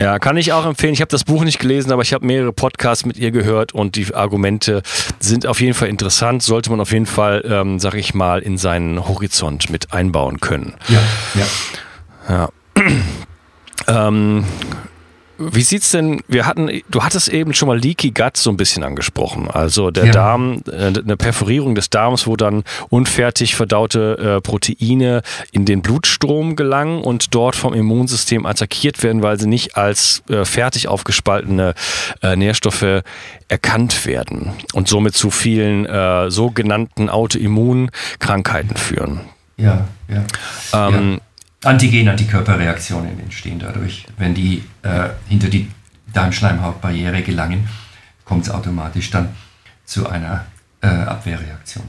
Ja, 0.00 0.18
kann 0.18 0.38
ich 0.38 0.54
auch 0.54 0.64
empfehlen. 0.64 0.94
Ich 0.94 1.02
habe 1.02 1.10
das 1.10 1.24
Buch 1.24 1.44
nicht 1.44 1.58
gelesen, 1.58 1.92
aber 1.92 2.00
ich 2.00 2.14
habe 2.14 2.24
mehrere 2.24 2.54
Podcasts 2.54 3.04
mit 3.04 3.18
ihr 3.18 3.32
gehört 3.32 3.74
und 3.74 3.96
die 3.96 4.14
Argumente 4.14 4.82
sind 5.18 5.46
auf 5.46 5.60
jeden 5.60 5.74
Fall 5.74 5.88
interessant. 5.88 6.42
Sollte 6.42 6.70
man 6.70 6.80
auf 6.80 6.92
jeden 6.92 7.04
Fall, 7.04 7.44
ähm, 7.46 7.78
sag 7.78 7.92
ich 7.94 8.14
mal, 8.14 8.40
in 8.40 8.56
seinen 8.56 9.06
Horizont 9.06 9.68
mit 9.68 9.92
einbauen 9.92 10.40
können. 10.40 10.72
Ja, 10.88 11.00
ja. 12.28 12.48
Ja. 12.76 12.88
ähm, 14.08 14.44
wie 15.40 15.62
sieht's 15.62 15.90
denn, 15.90 16.20
wir 16.28 16.46
hatten, 16.46 16.82
du 16.90 17.02
hattest 17.02 17.28
eben 17.28 17.54
schon 17.54 17.68
mal 17.68 17.78
Leaky 17.78 18.10
Gut 18.10 18.36
so 18.36 18.50
ein 18.50 18.58
bisschen 18.58 18.82
angesprochen. 18.82 19.50
Also 19.50 19.90
der 19.90 20.06
ja. 20.06 20.12
Darm, 20.12 20.62
äh, 20.70 20.92
eine 20.98 21.16
Perforierung 21.16 21.74
des 21.74 21.88
Darms, 21.88 22.26
wo 22.26 22.36
dann 22.36 22.62
unfertig 22.90 23.56
verdaute 23.56 24.36
äh, 24.36 24.40
Proteine 24.42 25.22
in 25.52 25.64
den 25.64 25.80
Blutstrom 25.80 26.56
gelangen 26.56 27.02
und 27.02 27.34
dort 27.34 27.56
vom 27.56 27.72
Immunsystem 27.72 28.44
attackiert 28.44 29.02
werden, 29.02 29.22
weil 29.22 29.40
sie 29.40 29.48
nicht 29.48 29.76
als 29.76 30.22
äh, 30.28 30.44
fertig 30.44 30.88
aufgespaltene 30.88 31.74
äh, 32.22 32.36
Nährstoffe 32.36 33.02
erkannt 33.48 34.06
werden 34.06 34.52
und 34.74 34.88
somit 34.88 35.14
zu 35.14 35.30
vielen 35.30 35.88
sogenannten 36.30 37.08
Autoimmunkrankheiten 37.08 38.76
führen. 38.76 39.20
Ja, 39.56 39.88
ja. 40.08 40.88
Ähm, 40.88 41.12
ja. 41.14 41.29
Antigen-Antikörperreaktionen 41.64 43.20
entstehen 43.20 43.58
dadurch. 43.58 44.06
Wenn 44.16 44.34
die 44.34 44.64
äh, 44.82 45.10
hinter 45.28 45.48
die 45.48 45.70
Darmschleimhautbarriere 46.12 47.22
gelangen, 47.22 47.68
kommt 48.24 48.44
es 48.44 48.50
automatisch 48.50 49.10
dann 49.10 49.28
zu 49.84 50.08
einer 50.08 50.46
äh, 50.80 50.86
Abwehrreaktion. 50.86 51.84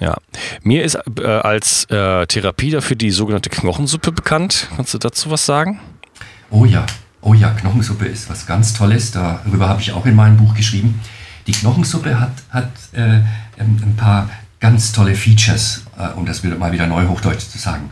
Ja, 0.00 0.16
mir 0.62 0.84
ist 0.84 0.98
äh, 1.18 1.26
als 1.26 1.84
äh, 1.90 2.26
Therapie 2.26 2.70
dafür 2.70 2.96
die 2.96 3.10
sogenannte 3.10 3.50
Knochensuppe 3.50 4.12
bekannt. 4.12 4.68
Kannst 4.74 4.94
du 4.94 4.98
dazu 4.98 5.30
was 5.30 5.44
sagen? 5.44 5.80
Oh 6.50 6.64
ja, 6.64 6.86
oh 7.20 7.34
ja, 7.34 7.50
Knochensuppe 7.50 8.06
ist 8.06 8.30
was 8.30 8.46
ganz 8.46 8.72
Tolles. 8.72 9.10
Darüber 9.10 9.68
habe 9.68 9.82
ich 9.82 9.92
auch 9.92 10.06
in 10.06 10.14
meinem 10.14 10.36
Buch 10.36 10.54
geschrieben. 10.54 11.00
Die 11.46 11.52
Knochensuppe 11.52 12.18
hat, 12.18 12.32
hat 12.50 12.70
äh, 12.92 13.20
ein 13.58 13.94
paar 13.96 14.30
ganz 14.60 14.92
tolle 14.92 15.14
Features, 15.14 15.82
äh, 15.98 16.08
um 16.16 16.24
das 16.24 16.42
mal 16.44 16.72
wieder 16.72 16.86
neuhochdeutsch 16.86 17.48
zu 17.48 17.58
sagen. 17.58 17.90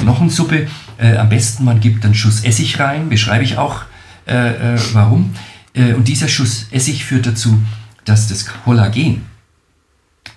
Knochensuppe. 0.00 0.68
Äh, 0.98 1.16
am 1.16 1.28
besten 1.28 1.64
man 1.64 1.80
gibt 1.80 2.04
einen 2.04 2.14
Schuss 2.14 2.44
Essig 2.44 2.78
rein, 2.78 3.08
beschreibe 3.08 3.44
ich 3.44 3.58
auch 3.58 3.82
äh, 4.26 4.74
äh, 4.74 4.80
warum. 4.92 5.34
Äh, 5.74 5.94
und 5.94 6.08
dieser 6.08 6.28
Schuss 6.28 6.66
Essig 6.70 7.04
führt 7.04 7.26
dazu, 7.26 7.60
dass 8.04 8.28
das 8.28 8.46
Kollagen 8.46 9.22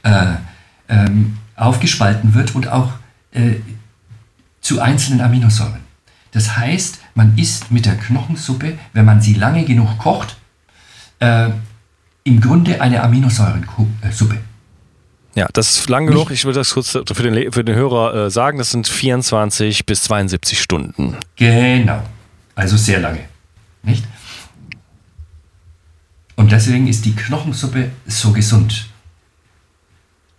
äh, 0.04 0.26
ähm, 0.90 1.38
aufgespalten 1.56 2.34
wird 2.34 2.56
und 2.56 2.68
auch 2.68 2.92
zu 4.62 4.82
einzelnen 4.82 5.22
Aminosäuren. 5.22 5.82
Das 6.32 6.58
heißt, 6.58 7.00
man 7.14 7.38
isst 7.38 7.72
mit 7.72 7.86
der 7.86 7.96
Knochensuppe, 7.98 8.80
wenn 8.94 9.06
man 9.06 9.22
sie 9.22 9.36
lange 9.36 9.64
genug 9.64 10.00
kocht, 10.00 10.38
im 11.20 12.42
Grunde 12.42 12.82
eine 12.82 13.04
Aminosäurensuppe. 13.04 14.40
Ja, 15.38 15.48
das 15.54 15.78
ist 15.78 15.88
lang 15.88 16.08
genug. 16.08 16.32
Ich 16.32 16.46
würde 16.46 16.58
das 16.58 16.74
kurz 16.74 16.94
für 16.94 17.24
den, 17.24 17.52
für 17.52 17.64
den 17.64 17.76
Hörer 17.76 18.26
äh, 18.26 18.32
sagen. 18.32 18.58
Das 18.58 18.72
sind 18.72 18.88
24 18.88 19.86
bis 19.86 20.02
72 20.02 20.60
Stunden. 20.60 21.16
Genau. 21.36 22.02
Also 22.56 22.76
sehr 22.76 23.00
lange. 23.00 23.20
Nicht? 23.84 24.04
Und 26.38 26.52
deswegen 26.52 26.88
ist 26.88 27.06
die 27.06 27.16
Knochensuppe 27.16 27.92
so 28.08 28.32
gesund. 28.32 28.88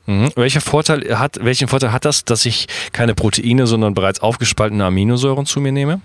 Mhm. 0.06 0.32
Welcher 0.34 0.60
Vorteil 0.60 1.16
hat, 1.16 1.38
welchen 1.44 1.68
Vorteil 1.68 1.92
hat 1.92 2.04
das, 2.04 2.24
dass 2.24 2.44
ich 2.44 2.66
keine 2.90 3.14
Proteine, 3.14 3.68
sondern 3.68 3.94
bereits 3.94 4.18
aufgespaltene 4.18 4.84
Aminosäuren 4.84 5.46
zu 5.46 5.60
mir 5.60 5.70
nehme? 5.70 6.00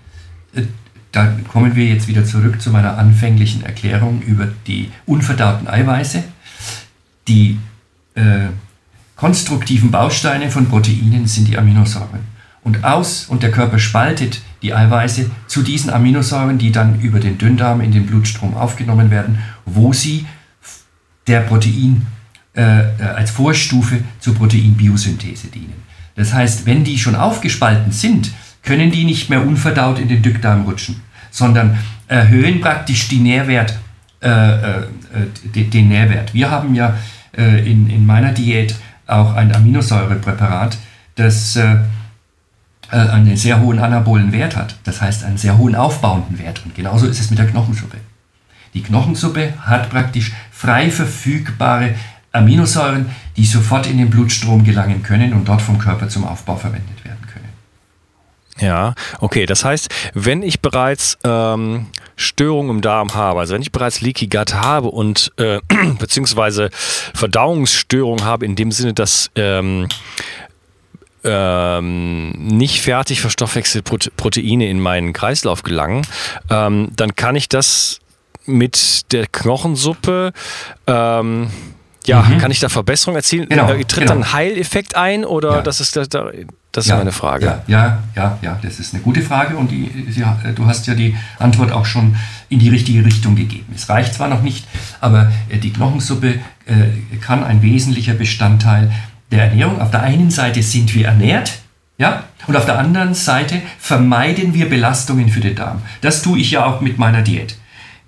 Äh, 0.54 0.62
da 1.10 1.36
kommen 1.48 1.74
wir 1.74 1.86
jetzt 1.86 2.06
wieder 2.06 2.24
zurück 2.24 2.62
zu 2.62 2.70
meiner 2.70 2.96
anfänglichen 2.96 3.64
Erklärung 3.64 4.22
über 4.22 4.46
die 4.68 4.92
unverdauten 5.04 5.66
Eiweiße, 5.66 6.22
die 7.26 7.58
äh, 8.14 8.50
konstruktiven 9.16 9.90
Bausteine 9.90 10.50
von 10.50 10.68
Proteinen 10.68 11.26
sind 11.26 11.48
die 11.48 11.58
Aminosäuren. 11.58 12.34
Und 12.62 12.82
aus 12.84 13.26
und 13.26 13.42
der 13.42 13.50
Körper 13.50 13.78
spaltet 13.78 14.40
die 14.62 14.74
Eiweiße 14.74 15.30
zu 15.46 15.62
diesen 15.62 15.90
Aminosäuren, 15.90 16.58
die 16.58 16.72
dann 16.72 17.00
über 17.00 17.20
den 17.20 17.36
Dünndarm 17.36 17.80
in 17.82 17.92
den 17.92 18.06
Blutstrom 18.06 18.54
aufgenommen 18.56 19.10
werden, 19.10 19.38
wo 19.66 19.92
sie 19.92 20.26
der 21.26 21.40
Protein 21.40 22.06
äh, 22.56 22.62
äh, 22.62 23.02
als 23.14 23.30
Vorstufe 23.30 24.02
zur 24.20 24.34
Proteinbiosynthese 24.34 25.48
dienen. 25.48 25.74
Das 26.14 26.32
heißt, 26.32 26.66
wenn 26.66 26.84
die 26.84 26.98
schon 26.98 27.14
aufgespalten 27.14 27.92
sind, 27.92 28.32
können 28.62 28.90
die 28.90 29.04
nicht 29.04 29.28
mehr 29.28 29.46
unverdaut 29.46 29.98
in 29.98 30.08
den 30.08 30.22
Dickdarm 30.22 30.62
rutschen, 30.62 31.02
sondern 31.30 31.78
erhöhen 32.06 32.60
praktisch 32.60 33.08
die 33.08 33.18
Nährwertzufuhr 33.18 33.84
äh, 34.22 34.78
äh, 34.78 34.86
den, 35.54 35.70
den 35.70 35.88
Nährwert. 35.88 36.32
Wir 36.32 36.50
haben 36.50 36.74
ja 36.74 36.96
äh, 37.36 37.70
in, 37.70 37.90
in 37.90 38.06
meiner 38.06 38.32
Diät 38.32 38.74
auch 39.06 39.34
ein 39.34 39.54
Aminosäurepräparat, 39.54 40.78
das 41.16 41.56
äh, 41.56 41.76
äh, 42.90 42.96
einen 42.96 43.36
sehr 43.36 43.60
hohen 43.60 43.78
anabolen 43.78 44.32
Wert 44.32 44.56
hat. 44.56 44.76
Das 44.84 45.00
heißt 45.00 45.24
einen 45.24 45.38
sehr 45.38 45.58
hohen 45.58 45.74
aufbauenden 45.74 46.38
Wert. 46.38 46.62
Und 46.64 46.74
genauso 46.74 47.06
ist 47.06 47.20
es 47.20 47.30
mit 47.30 47.38
der 47.38 47.46
Knochensuppe. 47.46 47.98
Die 48.74 48.82
Knochensuppe 48.82 49.54
hat 49.60 49.90
praktisch 49.90 50.32
frei 50.50 50.90
verfügbare 50.90 51.94
Aminosäuren, 52.32 53.06
die 53.36 53.44
sofort 53.44 53.86
in 53.86 53.98
den 53.98 54.10
Blutstrom 54.10 54.64
gelangen 54.64 55.02
können 55.02 55.32
und 55.32 55.48
dort 55.48 55.62
vom 55.62 55.78
Körper 55.78 56.08
zum 56.08 56.24
Aufbau 56.24 56.56
verwendet 56.56 57.04
werden 57.04 57.24
können. 57.32 57.48
Ja, 58.58 58.94
okay. 59.20 59.46
Das 59.46 59.64
heißt, 59.64 59.88
wenn 60.14 60.42
ich 60.42 60.60
bereits 60.60 61.18
ähm, 61.24 61.86
Störungen 62.16 62.76
im 62.76 62.80
Darm 62.80 63.14
habe, 63.14 63.40
also 63.40 63.54
wenn 63.54 63.62
ich 63.62 63.72
bereits 63.72 64.00
Leaky 64.00 64.26
Gut 64.26 64.54
habe 64.54 64.88
und 64.88 65.32
äh, 65.36 65.60
beziehungsweise 65.98 66.70
Verdauungsstörungen 66.72 68.24
habe, 68.24 68.44
in 68.44 68.56
dem 68.56 68.72
Sinne, 68.72 68.94
dass 68.94 69.30
ähm, 69.36 69.88
ähm, 71.24 72.30
nicht 72.32 72.82
fertig 72.82 73.20
verstoffwechselte 73.20 74.10
Proteine 74.10 74.68
in 74.68 74.80
meinen 74.80 75.12
Kreislauf 75.12 75.62
gelangen, 75.62 76.06
ähm, 76.50 76.90
dann 76.96 77.16
kann 77.16 77.34
ich 77.36 77.48
das 77.48 78.00
mit 78.46 79.12
der 79.12 79.26
Knochensuppe 79.26 80.32
ähm, 80.86 81.50
ja, 82.06 82.22
mhm. 82.22 82.38
kann 82.38 82.50
ich 82.50 82.60
da 82.60 82.68
Verbesserungen 82.68 83.16
erzielen? 83.16 83.48
Genau, 83.48 83.70
äh, 83.70 83.84
Tritt 83.84 84.00
genau. 84.00 84.08
dann 84.08 84.18
ein 84.24 84.32
Heileffekt 84.32 84.94
ein 84.94 85.24
oder 85.24 85.56
ja. 85.56 85.62
das 85.62 85.80
ist, 85.80 85.96
das, 85.96 86.08
das 86.74 86.86
ist 86.86 86.90
ja, 86.90 86.96
meine 86.96 87.12
Frage? 87.12 87.46
Ja, 87.46 87.62
ja, 87.68 88.02
ja, 88.16 88.38
ja, 88.42 88.58
das 88.60 88.80
ist 88.80 88.94
eine 88.94 89.02
gute 89.02 89.22
Frage 89.22 89.56
und 89.56 89.70
die, 89.70 89.88
ja, 90.16 90.36
du 90.56 90.66
hast 90.66 90.88
ja 90.88 90.94
die 90.96 91.14
Antwort 91.38 91.70
auch 91.70 91.86
schon 91.86 92.16
in 92.48 92.58
die 92.58 92.68
richtige 92.68 93.04
Richtung 93.04 93.36
gegeben. 93.36 93.72
Es 93.72 93.88
reicht 93.88 94.14
zwar 94.14 94.26
noch 94.26 94.42
nicht, 94.42 94.66
aber 95.00 95.30
äh, 95.48 95.58
die 95.58 95.72
Knochensuppe 95.72 96.40
äh, 96.66 97.16
kann 97.20 97.44
ein 97.44 97.62
wesentlicher 97.62 98.14
Bestandteil 98.14 98.90
der 99.30 99.44
Ernährung. 99.44 99.80
Auf 99.80 99.92
der 99.92 100.02
einen 100.02 100.32
Seite 100.32 100.64
sind 100.64 100.92
wir 100.96 101.06
ernährt, 101.06 101.60
ja, 101.96 102.24
und 102.48 102.56
auf 102.56 102.66
der 102.66 102.76
anderen 102.76 103.14
Seite 103.14 103.62
vermeiden 103.78 104.52
wir 104.52 104.68
Belastungen 104.68 105.28
für 105.28 105.40
den 105.40 105.54
Darm. 105.54 105.80
Das 106.00 106.22
tue 106.22 106.40
ich 106.40 106.50
ja 106.50 106.66
auch 106.66 106.80
mit 106.80 106.98
meiner 106.98 107.22
Diät. 107.22 107.56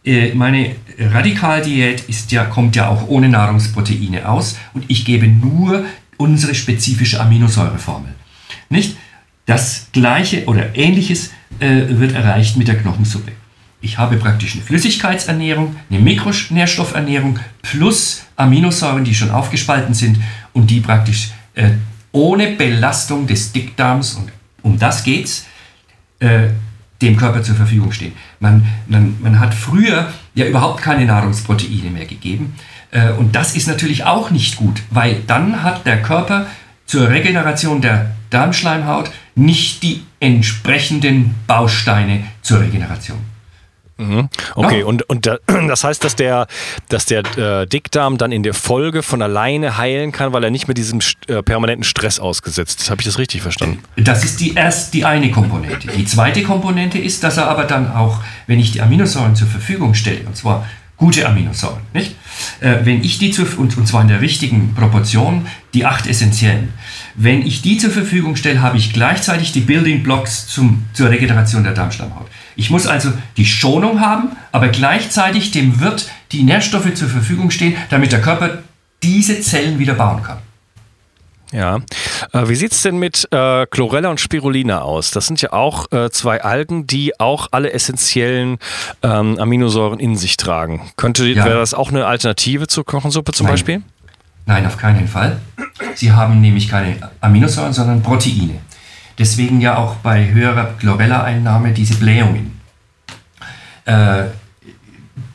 Äh, 0.05 0.35
meine 0.35 0.75
Radikaldiät 0.99 2.01
ist 2.09 2.33
ja, 2.33 2.45
kommt 2.45 2.75
ja 2.75 2.89
auch 2.89 3.07
ohne 3.07 3.29
Nahrungsproteine 3.29 4.29
aus 4.29 4.59
und 4.75 4.87
ich 4.89 5.05
gebe 5.05 5.29
nur 5.29 5.85
unsere 6.17 6.57
spezifische 6.57 7.21
Aminosäureformel. 7.21 8.17
Nicht? 8.69 8.97
Das 9.47 9.89
gleiche 9.93 10.47
oder 10.47 10.75
ähnliches 10.75 11.31
äh, 11.61 11.83
wird 11.89 12.13
erreicht 12.13 12.57
mit 12.57 12.69
der 12.69 12.77
Knochensuppe. 12.77 13.33
Ich 13.81 13.99
habe 13.99 14.17
praktisch 14.17 14.55
eine 14.55 14.63
Flüssigkeitsernährung, 14.63 15.77
eine 15.89 16.01
Mikronährstoffernährung 16.01 17.39
plus 17.63 18.25
Aminosäuren, 18.35 19.05
die 19.05 19.15
schon 19.15 19.31
aufgespalten 19.31 19.95
sind 19.95 20.19
und 20.53 20.71
die 20.71 20.81
praktisch 20.81 21.31
äh, 21.55 21.71
ohne 22.11 22.49
Belastung 22.49 23.27
des 23.27 23.53
Dickdarms, 23.53 24.15
und 24.15 24.33
um 24.63 24.79
das 24.79 25.05
geht's, 25.05 25.47
äh, 26.19 26.49
dem 27.03 27.17
Körper 27.17 27.43
zur 27.43 27.55
Verfügung 27.55 27.93
stehen. 27.93 28.13
Man, 28.41 28.67
man, 28.87 29.17
man 29.21 29.39
hat 29.39 29.55
früher 29.55 30.13
ja 30.35 30.47
überhaupt 30.47 30.83
keine 30.83 31.05
Nahrungsproteine 31.05 31.91
mehr 31.91 32.07
gegeben. 32.07 32.55
Äh, 32.91 33.11
und 33.13 33.37
das 33.37 33.55
ist 33.55 33.69
natürlich 33.69 34.05
auch 34.05 34.31
nicht 34.31 34.57
gut, 34.57 34.83
weil 34.91 35.23
dann 35.27 35.63
hat 35.63 35.87
der 35.87 36.03
Körper 36.03 36.47
zur 36.87 37.11
Regeneration 37.11 37.81
der 37.83 38.16
Darmschleimhaut 38.31 39.11
nicht 39.35 39.83
die 39.83 40.03
entsprechenden 40.21 41.35
Bausteine 41.47 42.25
zur 42.43 42.61
Regeneration. 42.61 43.19
Mhm. 43.99 44.29
Okay, 44.55 44.83
und, 44.83 45.09
und 45.09 45.27
das 45.47 45.85
heißt, 45.85 46.05
dass 46.05 46.17
der, 46.17 46.47
dass 46.89 47.07
der 47.07 47.23
äh, 47.37 47.67
Dickdarm 47.67 48.19
dann 48.19 48.31
in 48.31 48.43
der 48.43 48.53
Folge 48.55 49.03
von 49.03 49.23
alleine 49.23 49.79
heilen 49.79 50.13
kann, 50.13 50.33
weil 50.33 50.45
er 50.45 50.51
nicht 50.51 50.69
mit 50.69 50.77
diesem 50.77 51.01
äh, 51.29 51.43
permanenten 51.43 51.85
Stress 51.85 52.21
ausgesetzt 52.21 52.83
ist. 52.83 52.91
Habe 52.91 53.01
ich 53.01 53.07
das 53.07 53.19
richtig 53.19 53.43
verstanden? 53.43 53.79
Das 53.97 54.25
ist 54.25 54.41
die 54.41 54.55
erst 54.55 54.93
die 54.93 55.05
eine 55.05 55.31
Komponente. 55.31 55.89
Die 55.89 56.05
zweite 56.05 56.43
Komponente 56.43 56.99
ist, 56.99 57.23
dass 57.25 57.39
er 57.39 57.49
aber 57.49 57.65
dann 57.65 57.91
auch, 57.91 58.21
wenn 58.47 58.61
ich 58.61 58.73
die 58.73 58.83
Aminosäuren 58.83 59.35
zur 59.35 59.49
Verfügung 59.49 59.95
stelle, 59.95 60.21
und 60.27 60.37
zwar 60.37 60.67
gute 60.99 61.27
Aminosäuren, 61.27 61.81
nicht? 61.95 62.17
Äh, 62.61 62.79
wenn 62.85 63.03
ich 63.03 63.19
die 63.19 63.31
zur, 63.31 63.47
und, 63.59 63.77
und 63.79 63.87
zwar 63.87 64.03
in 64.03 64.09
der 64.09 64.21
richtigen 64.21 64.75
Proportion, 64.75 65.47
die 65.73 65.87
acht 65.87 66.07
essentiellen, 66.07 66.73
wenn 67.17 67.47
ich 67.47 67.63
die 67.63 67.79
zur 67.79 67.91
Verfügung 67.91 68.37
stelle, 68.37 68.61
habe 68.61 68.77
ich 68.77 68.93
gleichzeitig 68.93 69.53
die 69.53 69.61
Building 69.61 70.03
Blocks 70.03 70.47
zum, 70.47 70.85
zur 70.93 71.11
Regeneration 71.11 71.65
der 71.65 71.73
Darmschleimhaut. 71.73 72.27
Ich 72.57 72.71
muss 72.71 72.87
also 72.87 73.11
die 73.37 73.47
Schonung 73.47 74.01
haben, 74.01 74.37
aber 74.53 74.69
gleichzeitig 74.69 75.51
dem 75.51 75.81
Wirt 75.81 76.11
die 76.33 76.43
Nährstoffe 76.43 76.93
zur 76.95 77.09
Verfügung 77.09 77.51
stehen, 77.51 77.75
damit 77.91 78.13
der 78.13 78.21
Körper 78.21 78.59
diese 79.03 79.41
Zellen 79.41 79.79
wieder 79.79 79.95
bauen 79.95 80.23
kann. 80.23 80.39
Ja. 81.53 81.79
Äh, 82.33 82.49
wie 82.49 82.55
sieht 82.55 82.73
es 82.73 82.83
denn 82.83 82.99
mit 82.99 83.29
äh, 83.31 83.67
Chlorella 83.67 84.11
und 84.11 84.21
Spirulina 84.21 84.83
aus? 84.83 85.11
Das 85.11 85.27
sind 85.27 85.41
ja 85.41 85.53
auch 85.53 85.91
äh, 85.93 86.11
zwei 86.11 86.43
Algen, 86.43 86.87
die 86.87 87.19
auch 87.21 87.49
alle 87.53 87.73
essentiellen 87.73 88.59
ähm, 89.03 89.39
Aminosäuren 89.39 90.01
in 90.01 90.17
sich 90.17 90.37
tragen. 90.37 90.91
Könnte, 90.97 91.27
ja. 91.27 91.45
wäre 91.45 91.61
das 91.61 91.73
auch 91.73 91.91
eine 91.91 92.07
Alternative 92.07 92.67
zur 92.67 92.85
Kochensuppe 92.85 93.33
zum 93.33 93.47
Nein. 93.47 93.53
Beispiel? 93.53 93.83
Nein, 94.47 94.65
auf 94.65 94.77
keinen 94.77 95.09
Fall. 95.09 95.41
Sie 95.95 96.13
haben 96.13 96.41
nämlich 96.41 96.69
keine 96.69 96.97
Aminosäuren, 97.21 97.73
sondern 97.73 98.03
Proteine. 98.03 98.61
Deswegen 99.19 99.61
ja 99.61 99.77
auch 99.77 99.97
bei 99.97 100.29
höherer 100.29 100.75
Chlorella-Einnahme 100.79 101.73
diese 101.73 101.97
Blähungen. 101.97 102.61
Äh, 103.85 104.25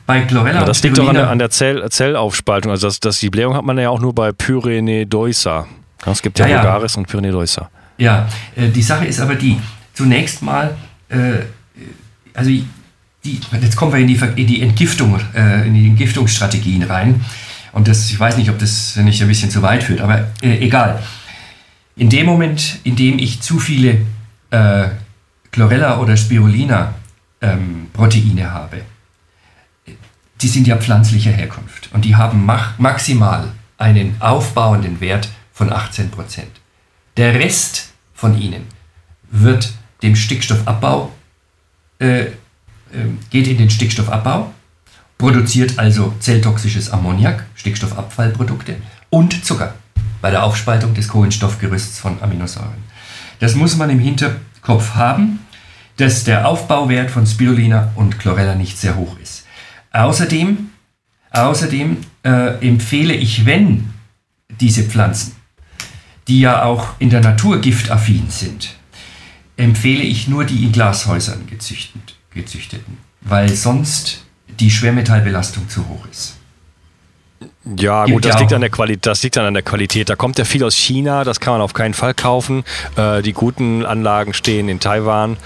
bei 0.06 0.22
Chlorella 0.22 0.60
ja, 0.60 0.64
das 0.64 0.82
liegt 0.82 0.98
doch 0.98 1.08
an 1.08 1.14
der, 1.14 1.30
an 1.30 1.38
der 1.38 1.50
Zell, 1.50 1.88
Zellaufspaltung. 1.90 2.70
Also 2.70 2.86
das, 2.86 3.00
das, 3.00 3.20
die 3.20 3.30
Blähung 3.30 3.54
hat 3.54 3.64
man 3.64 3.78
ja 3.78 3.90
auch 3.90 4.00
nur 4.00 4.14
bei 4.14 4.32
Pyrenedoisa. 4.32 5.66
Es 6.06 6.22
gibt 6.22 6.38
ja, 6.38 6.46
ja 6.46 6.56
Vulgaris 6.56 6.96
und 6.96 7.06
Pyrenedoisa. 7.06 7.70
Ja, 7.98 8.28
äh, 8.56 8.68
die 8.68 8.82
Sache 8.82 9.04
ist 9.04 9.20
aber 9.20 9.34
die, 9.34 9.58
zunächst 9.94 10.42
mal, 10.42 10.74
äh, 11.08 11.16
also 12.34 12.50
die, 12.50 12.66
jetzt 13.60 13.76
kommen 13.76 13.92
wir 13.92 14.00
in 14.00 14.08
die, 14.08 14.18
in 14.36 14.46
die 14.46 14.62
Entgiftung, 14.62 15.20
äh, 15.34 15.66
in 15.66 15.74
die 15.74 15.86
Entgiftungsstrategien 15.86 16.82
rein. 16.84 17.24
Und 17.72 17.88
das, 17.88 18.10
ich 18.10 18.20
weiß 18.20 18.36
nicht, 18.36 18.50
ob 18.50 18.58
das 18.58 18.96
nicht 18.96 19.20
ein 19.22 19.28
bisschen 19.28 19.50
zu 19.50 19.62
weit 19.62 19.82
führt, 19.82 20.00
aber 20.00 20.30
äh, 20.42 20.58
egal. 20.58 21.02
In 21.96 22.10
dem 22.10 22.26
Moment, 22.26 22.78
in 22.84 22.96
dem 22.96 23.18
ich 23.18 23.40
zu 23.40 23.58
viele 23.58 24.06
äh, 24.50 24.88
Chlorella 25.50 25.98
oder 25.98 26.16
Spirulina 26.16 26.94
ähm, 27.40 27.88
Proteine 27.92 28.50
habe, 28.50 28.82
die 30.40 30.48
sind 30.48 30.66
ja 30.66 30.76
pflanzlicher 30.76 31.30
Herkunft. 31.30 31.90
Und 31.92 32.04
die 32.04 32.16
haben 32.16 32.44
maximal 32.78 33.52
einen 33.78 34.16
aufbauenden 34.20 35.00
Wert 35.00 35.28
von 35.52 35.70
18% 35.70 36.08
Der 37.16 37.34
Rest 37.34 37.92
von 38.14 38.40
ihnen 38.40 38.66
wird 39.30 39.72
dem 40.02 40.16
Stickstoffabbau, 40.16 41.12
äh, 42.00 42.20
äh, 42.22 42.30
geht 43.30 43.46
in 43.46 43.58
den 43.58 43.70
Stickstoffabbau, 43.70 44.52
produziert 45.22 45.78
also 45.78 46.12
zelltoxisches 46.18 46.90
Ammoniak, 46.90 47.44
Stickstoffabfallprodukte 47.54 48.74
und 49.08 49.44
Zucker 49.44 49.74
bei 50.20 50.32
der 50.32 50.42
Aufspaltung 50.42 50.94
des 50.94 51.06
Kohlenstoffgerüsts 51.06 52.00
von 52.00 52.20
Aminosäuren. 52.20 52.82
Das 53.38 53.54
muss 53.54 53.76
man 53.76 53.88
im 53.90 54.00
Hinterkopf 54.00 54.96
haben, 54.96 55.38
dass 55.96 56.24
der 56.24 56.48
Aufbauwert 56.48 57.08
von 57.08 57.24
Spirulina 57.24 57.92
und 57.94 58.18
Chlorella 58.18 58.56
nicht 58.56 58.76
sehr 58.76 58.96
hoch 58.96 59.16
ist. 59.22 59.46
Außerdem, 59.92 60.70
außerdem 61.30 61.98
äh, 62.24 62.66
empfehle 62.66 63.14
ich, 63.14 63.46
wenn 63.46 63.90
diese 64.60 64.82
Pflanzen, 64.82 65.36
die 66.26 66.40
ja 66.40 66.64
auch 66.64 66.98
in 66.98 67.10
der 67.10 67.20
Natur 67.20 67.60
giftaffin 67.60 68.28
sind, 68.28 68.74
empfehle 69.56 70.02
ich 70.02 70.26
nur 70.26 70.44
die 70.44 70.64
in 70.64 70.72
Glashäusern 70.72 71.46
gezüchtet, 71.46 72.16
gezüchteten, 72.34 72.98
weil 73.20 73.50
sonst 73.50 74.21
die 74.60 74.70
Schwermetallbelastung 74.70 75.68
zu 75.68 75.88
hoch 75.88 76.06
ist. 76.10 76.36
Ja, 77.76 78.06
gut, 78.06 78.24
das 78.24 78.38
liegt, 78.40 78.52
an 78.52 78.60
der 78.60 78.70
Qualität, 78.70 79.06
das 79.06 79.22
liegt 79.22 79.36
dann 79.36 79.46
an 79.46 79.54
der 79.54 79.62
Qualität. 79.62 80.08
Da 80.08 80.16
kommt 80.16 80.38
ja 80.38 80.44
viel 80.44 80.64
aus 80.64 80.74
China, 80.74 81.24
das 81.24 81.38
kann 81.38 81.54
man 81.54 81.60
auf 81.60 81.72
keinen 81.72 81.94
Fall 81.94 82.14
kaufen. 82.14 82.64
Äh, 82.96 83.22
die 83.22 83.32
guten 83.32 83.84
Anlagen 83.84 84.34
stehen 84.34 84.68
in 84.68 84.80
Taiwan, 84.80 85.36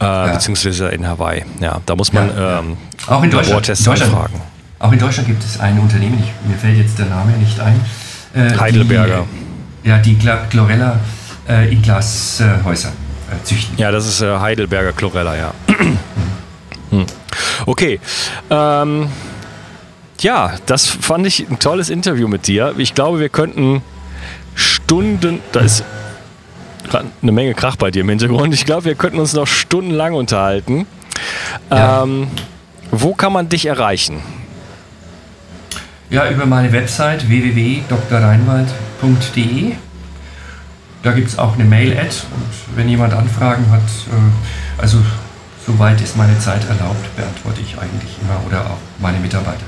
äh, 0.00 0.04
ja. 0.04 0.26
beziehungsweise 0.32 0.88
in 0.88 1.06
Hawaii. 1.06 1.44
Ja, 1.60 1.80
da 1.86 1.94
muss 1.94 2.12
man 2.12 2.28
ja, 2.28 2.58
ähm, 2.58 2.76
auch 3.06 3.22
in 3.22 3.30
Deutschland, 3.30 3.68
in 3.68 3.84
Deutschland, 3.84 4.12
fragen. 4.12 4.40
Auch 4.80 4.92
in 4.92 4.98
Deutschland 4.98 5.28
gibt 5.28 5.44
es 5.44 5.60
ein 5.60 5.78
Unternehmen, 5.78 6.18
ich, 6.18 6.48
mir 6.48 6.56
fällt 6.56 6.76
jetzt 6.76 6.98
der 6.98 7.06
Name 7.06 7.32
nicht 7.32 7.60
ein. 7.60 7.80
Äh, 8.34 8.56
Heidelberger. 8.58 9.26
Die, 9.84 9.88
ja, 9.88 9.98
die 9.98 10.18
Chlorella 10.50 10.98
äh, 11.48 11.72
in 11.72 11.82
Glashäusern 11.82 12.92
äh, 13.30 13.44
züchten. 13.44 13.76
Ja, 13.78 13.90
das 13.90 14.06
ist 14.06 14.22
äh, 14.22 14.38
Heidelberger 14.38 14.92
Chlorella, 14.92 15.36
ja. 15.36 15.54
hm. 16.90 17.06
Okay. 17.66 18.00
Ähm, 18.50 19.08
ja, 20.20 20.54
das 20.66 20.86
fand 20.86 21.26
ich 21.26 21.48
ein 21.48 21.58
tolles 21.58 21.88
Interview 21.88 22.28
mit 22.28 22.46
dir. 22.46 22.74
Ich 22.76 22.94
glaube, 22.94 23.20
wir 23.20 23.28
könnten 23.28 23.82
Stunden, 24.54 25.40
da 25.52 25.60
ist 25.60 25.84
eine 27.22 27.32
Menge 27.32 27.54
Krach 27.54 27.76
bei 27.76 27.90
dir 27.90 28.02
im 28.02 28.08
Hintergrund. 28.08 28.52
Ich 28.52 28.66
glaube, 28.66 28.84
wir 28.84 28.94
könnten 28.94 29.18
uns 29.18 29.32
noch 29.32 29.46
stundenlang 29.46 30.14
unterhalten. 30.14 30.86
Ja. 31.70 32.02
Ähm, 32.02 32.28
wo 32.90 33.14
kann 33.14 33.32
man 33.32 33.48
dich 33.48 33.66
erreichen? 33.66 34.20
Ja, 36.10 36.28
über 36.28 36.44
meine 36.44 36.72
Website 36.72 37.28
www.drreinwald.de. 37.28 39.72
Da 41.02 41.12
gibt 41.12 41.28
es 41.28 41.38
auch 41.38 41.54
eine 41.54 41.64
Mail-Ad 41.64 42.14
und 42.34 42.76
wenn 42.76 42.88
jemand 42.88 43.14
Anfragen 43.14 43.70
hat, 43.70 43.80
äh, 43.80 44.82
also 44.82 44.98
soweit 45.70 46.00
ist 46.00 46.16
meine 46.16 46.38
Zeit 46.38 46.62
erlaubt, 46.68 47.14
beantworte 47.16 47.60
ich 47.60 47.78
eigentlich 47.78 48.16
immer 48.22 48.40
oder 48.46 48.70
auch 48.70 48.78
meine 48.98 49.18
Mitarbeiter. 49.18 49.64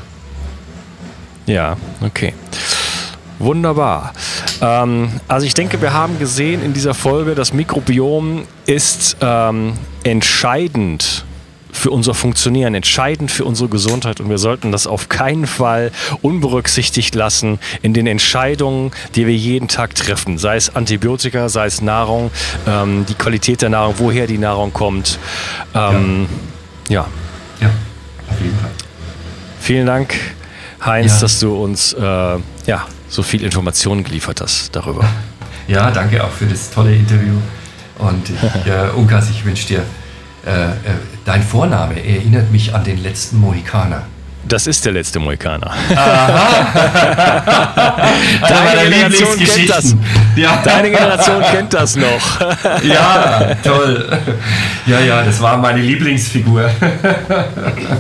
Ja, 1.47 1.77
okay. 2.01 2.35
Wunderbar. 3.39 4.13
Ähm, 4.61 5.21
also 5.29 5.47
ich 5.47 5.55
denke, 5.55 5.81
wir 5.81 5.93
haben 5.93 6.19
gesehen 6.19 6.63
in 6.63 6.73
dieser 6.73 6.95
Folge, 6.95 7.35
das 7.35 7.53
Mikrobiom 7.53 8.45
ist 8.67 9.17
ähm, 9.21 9.75
entscheidend 10.05 11.22
für 11.83 11.91
unser 11.91 12.15
Funktionieren, 12.15 12.77
entscheidend 12.77 13.33
für 13.33 13.45
unsere 13.45 13.69
Gesundheit 13.69 14.21
und 14.21 14.31
wir 14.31 14.39
sollten 14.39 14.71
das 14.71 14.87
auf 14.87 15.09
keinen 15.09 15.49
Fall 15.49 15.91
unberücksichtigt 16.21 17.13
lassen 17.17 17.59
in 17.83 17.93
den 17.93 18.07
Entscheidungen, 18.07 18.93
die 19.17 19.27
wir 19.27 19.35
jeden 19.35 19.67
Tag 19.67 19.97
treffen, 19.97 20.39
sei 20.39 20.55
es 20.55 20.77
Antibiotika, 20.77 21.49
sei 21.49 21.67
es 21.67 21.83
Nahrung, 21.83 22.31
ähm, 22.69 23.05
die 23.09 23.15
Qualität 23.15 23.63
der 23.63 23.71
Nahrung, 23.71 23.97
woher 23.99 24.29
die 24.29 24.39
Nahrung 24.39 24.73
kommt. 24.73 25.19
Ähm, 25.75 26.29
ja. 26.89 27.09
ja. 27.61 27.67
ja, 27.67 27.71
auf 28.31 28.41
jeden 28.41 28.57
Fall. 28.61 28.71
Vielen 29.59 29.87
Dank, 29.87 30.15
Heinz, 30.85 31.15
ja. 31.15 31.21
dass 31.23 31.41
du 31.41 31.61
uns 31.61 31.95
äh, 31.95 32.01
ja, 32.01 32.87
so 33.09 33.25
viel 33.25 33.43
Informationen 33.43 34.05
geliefert 34.05 34.41
hast 34.41 34.77
darüber. 34.77 35.05
Ja, 35.67 35.91
danke 35.91 36.23
auch 36.23 36.31
für 36.31 36.47
das 36.47 36.71
tolle 36.71 36.95
Interview 36.95 37.35
und 37.99 38.31
ich, 38.31 38.67
äh, 38.67 38.89
Unkas, 38.95 39.31
ich 39.31 39.45
wünsche 39.45 39.67
dir 39.67 39.83
äh, 40.47 40.51
äh, 40.51 40.75
dein 41.25 41.43
Vorname 41.43 41.97
erinnert 42.05 42.51
mich 42.51 42.75
an 42.75 42.85
den 42.85 43.03
letzten 43.03 43.39
Mohikaner. 43.39 44.03
Das 44.45 44.67
ist 44.67 44.85
der 44.85 44.93
letzte 44.93 45.21
Mohikaner. 45.21 45.73
Deine 48.41 48.91
Generation 48.91 49.39
kennt 49.39 49.71
das. 49.71 49.97
Ja. 50.35 50.61
Deine 50.65 50.91
Generation 50.91 51.43
kennt 51.43 51.73
das 51.73 51.95
noch. 51.95 52.41
ja, 52.83 53.55
toll. 53.63 54.19
Ja, 54.87 55.01
ja, 55.01 55.23
das 55.23 55.41
war 55.41 55.57
meine 55.59 55.81
Lieblingsfigur. 55.81 56.69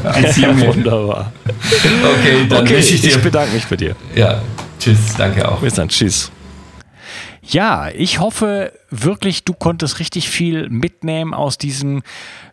Als 0.04 0.36
Junge. 0.42 0.66
Wunderbar. 0.66 1.32
Okay, 1.48 2.46
dann 2.48 2.62
okay, 2.62 2.78
ich 2.78 3.00
dir. 3.00 3.10
Ich 3.10 3.22
bedanke 3.22 3.54
mich 3.54 3.66
bei 3.66 3.76
dir. 3.76 3.94
Ja, 4.14 4.40
tschüss, 4.80 4.98
danke 5.16 5.48
auch. 5.48 5.60
Bis 5.60 5.74
dann, 5.74 5.88
tschüss. 5.88 6.32
Ja, 7.44 7.88
ich 7.88 8.20
hoffe 8.20 8.72
wirklich, 8.88 9.42
du 9.42 9.52
konntest 9.52 9.98
richtig 9.98 10.30
viel 10.30 10.70
mitnehmen 10.70 11.34
aus 11.34 11.58
diesem, 11.58 12.04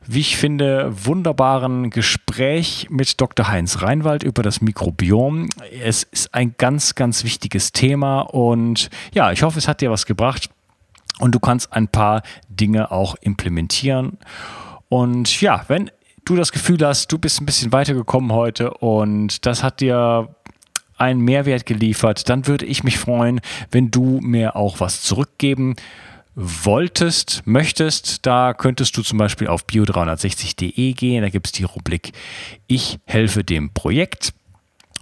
wie 0.08 0.22
ich 0.22 0.36
finde, 0.36 0.92
wunderbaren 1.06 1.92
Gespräch 1.92 2.88
mit 2.90 3.22
Dr. 3.22 3.48
Heinz 3.50 3.84
Reinwald 3.84 4.24
über 4.24 4.42
das 4.42 4.62
Mikrobiom. 4.62 5.48
Es 5.84 6.04
ist 6.04 6.34
ein 6.34 6.56
ganz, 6.58 6.96
ganz 6.96 7.24
wichtiges 7.24 7.72
Thema 7.72 8.22
und 8.22 8.90
ja, 9.14 9.32
ich 9.32 9.44
hoffe, 9.44 9.60
es 9.60 9.68
hat 9.68 9.82
dir 9.82 9.92
was 9.92 10.08
gebracht 10.08 10.50
und 11.20 11.36
du 11.36 11.40
kannst 11.40 11.72
ein 11.72 11.88
paar 11.88 12.24
Dinge 12.50 12.92
auch 12.92 13.16
implementieren. 13.22 14.18
Und 14.90 15.40
ja, 15.40 15.66
wenn 15.68 15.92
du 16.26 16.36
das 16.36 16.52
Gefühl 16.52 16.80
hast, 16.84 17.12
du 17.12 17.20
bist 17.20 17.40
ein 17.40 17.46
bisschen 17.46 17.72
weitergekommen 17.72 18.32
heute 18.32 18.74
und 18.74 19.46
das 19.46 19.64
hat 19.64 19.82
dir 19.82 20.36
einen 21.00 21.22
Mehrwert 21.22 21.66
geliefert, 21.66 22.30
dann 22.30 22.48
würde 22.48 22.66
ich 22.66 22.84
mich 22.84 22.98
freuen, 22.98 23.42
wenn 23.72 23.92
du 23.92 24.20
mir 24.22 24.56
auch 24.56 24.80
was 24.80 25.02
zurückgeben 25.02 25.76
wolltest, 26.36 27.42
möchtest, 27.46 28.26
da 28.26 28.54
könntest 28.54 28.96
du 28.96 29.02
zum 29.02 29.18
Beispiel 29.18 29.48
auf 29.48 29.66
bio360.de 29.66 30.94
gehen. 30.94 31.22
Da 31.22 31.30
gibt 31.30 31.48
es 31.48 31.52
die 31.52 31.64
Rubrik 31.64 32.14
Ich 32.68 33.00
helfe 33.06 33.44
dem 33.44 33.72
Projekt. 33.74 34.34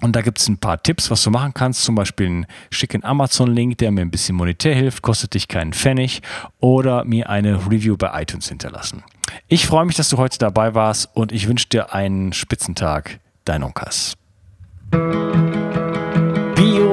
Und 0.01 0.15
da 0.15 0.21
gibt 0.21 0.37
es 0.37 0.47
ein 0.47 0.59
paar 0.59 0.81
Tipps, 0.81 1.09
was 1.09 1.23
du 1.23 1.31
machen 1.31 1.53
kannst. 1.55 1.83
Zum 1.83 1.95
Beispiel 1.95 2.27
einen 2.27 2.45
schicken 2.69 3.03
Amazon-Link, 3.03 3.79
der 3.79 3.91
mir 3.91 4.01
ein 4.01 4.11
bisschen 4.11 4.35
monetär 4.35 4.75
hilft, 4.75 5.01
kostet 5.01 5.33
dich 5.33 5.47
keinen 5.47 5.73
Pfennig. 5.73 6.21
Oder 6.59 7.03
mir 7.03 7.29
eine 7.29 7.65
Review 7.65 7.97
bei 7.97 8.21
iTunes 8.21 8.47
hinterlassen. 8.47 9.03
Ich 9.47 9.65
freue 9.65 9.85
mich, 9.85 9.95
dass 9.95 10.09
du 10.09 10.17
heute 10.17 10.37
dabei 10.37 10.75
warst 10.75 11.09
und 11.15 11.31
ich 11.31 11.47
wünsche 11.47 11.67
dir 11.67 11.93
einen 11.93 12.31
Spitzentag. 12.33 13.19
Dein 13.43 13.63
Onkas. 13.63 14.15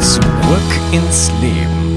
Zurück 0.00 0.22
ins 0.92 1.30
Leben. 1.42 1.89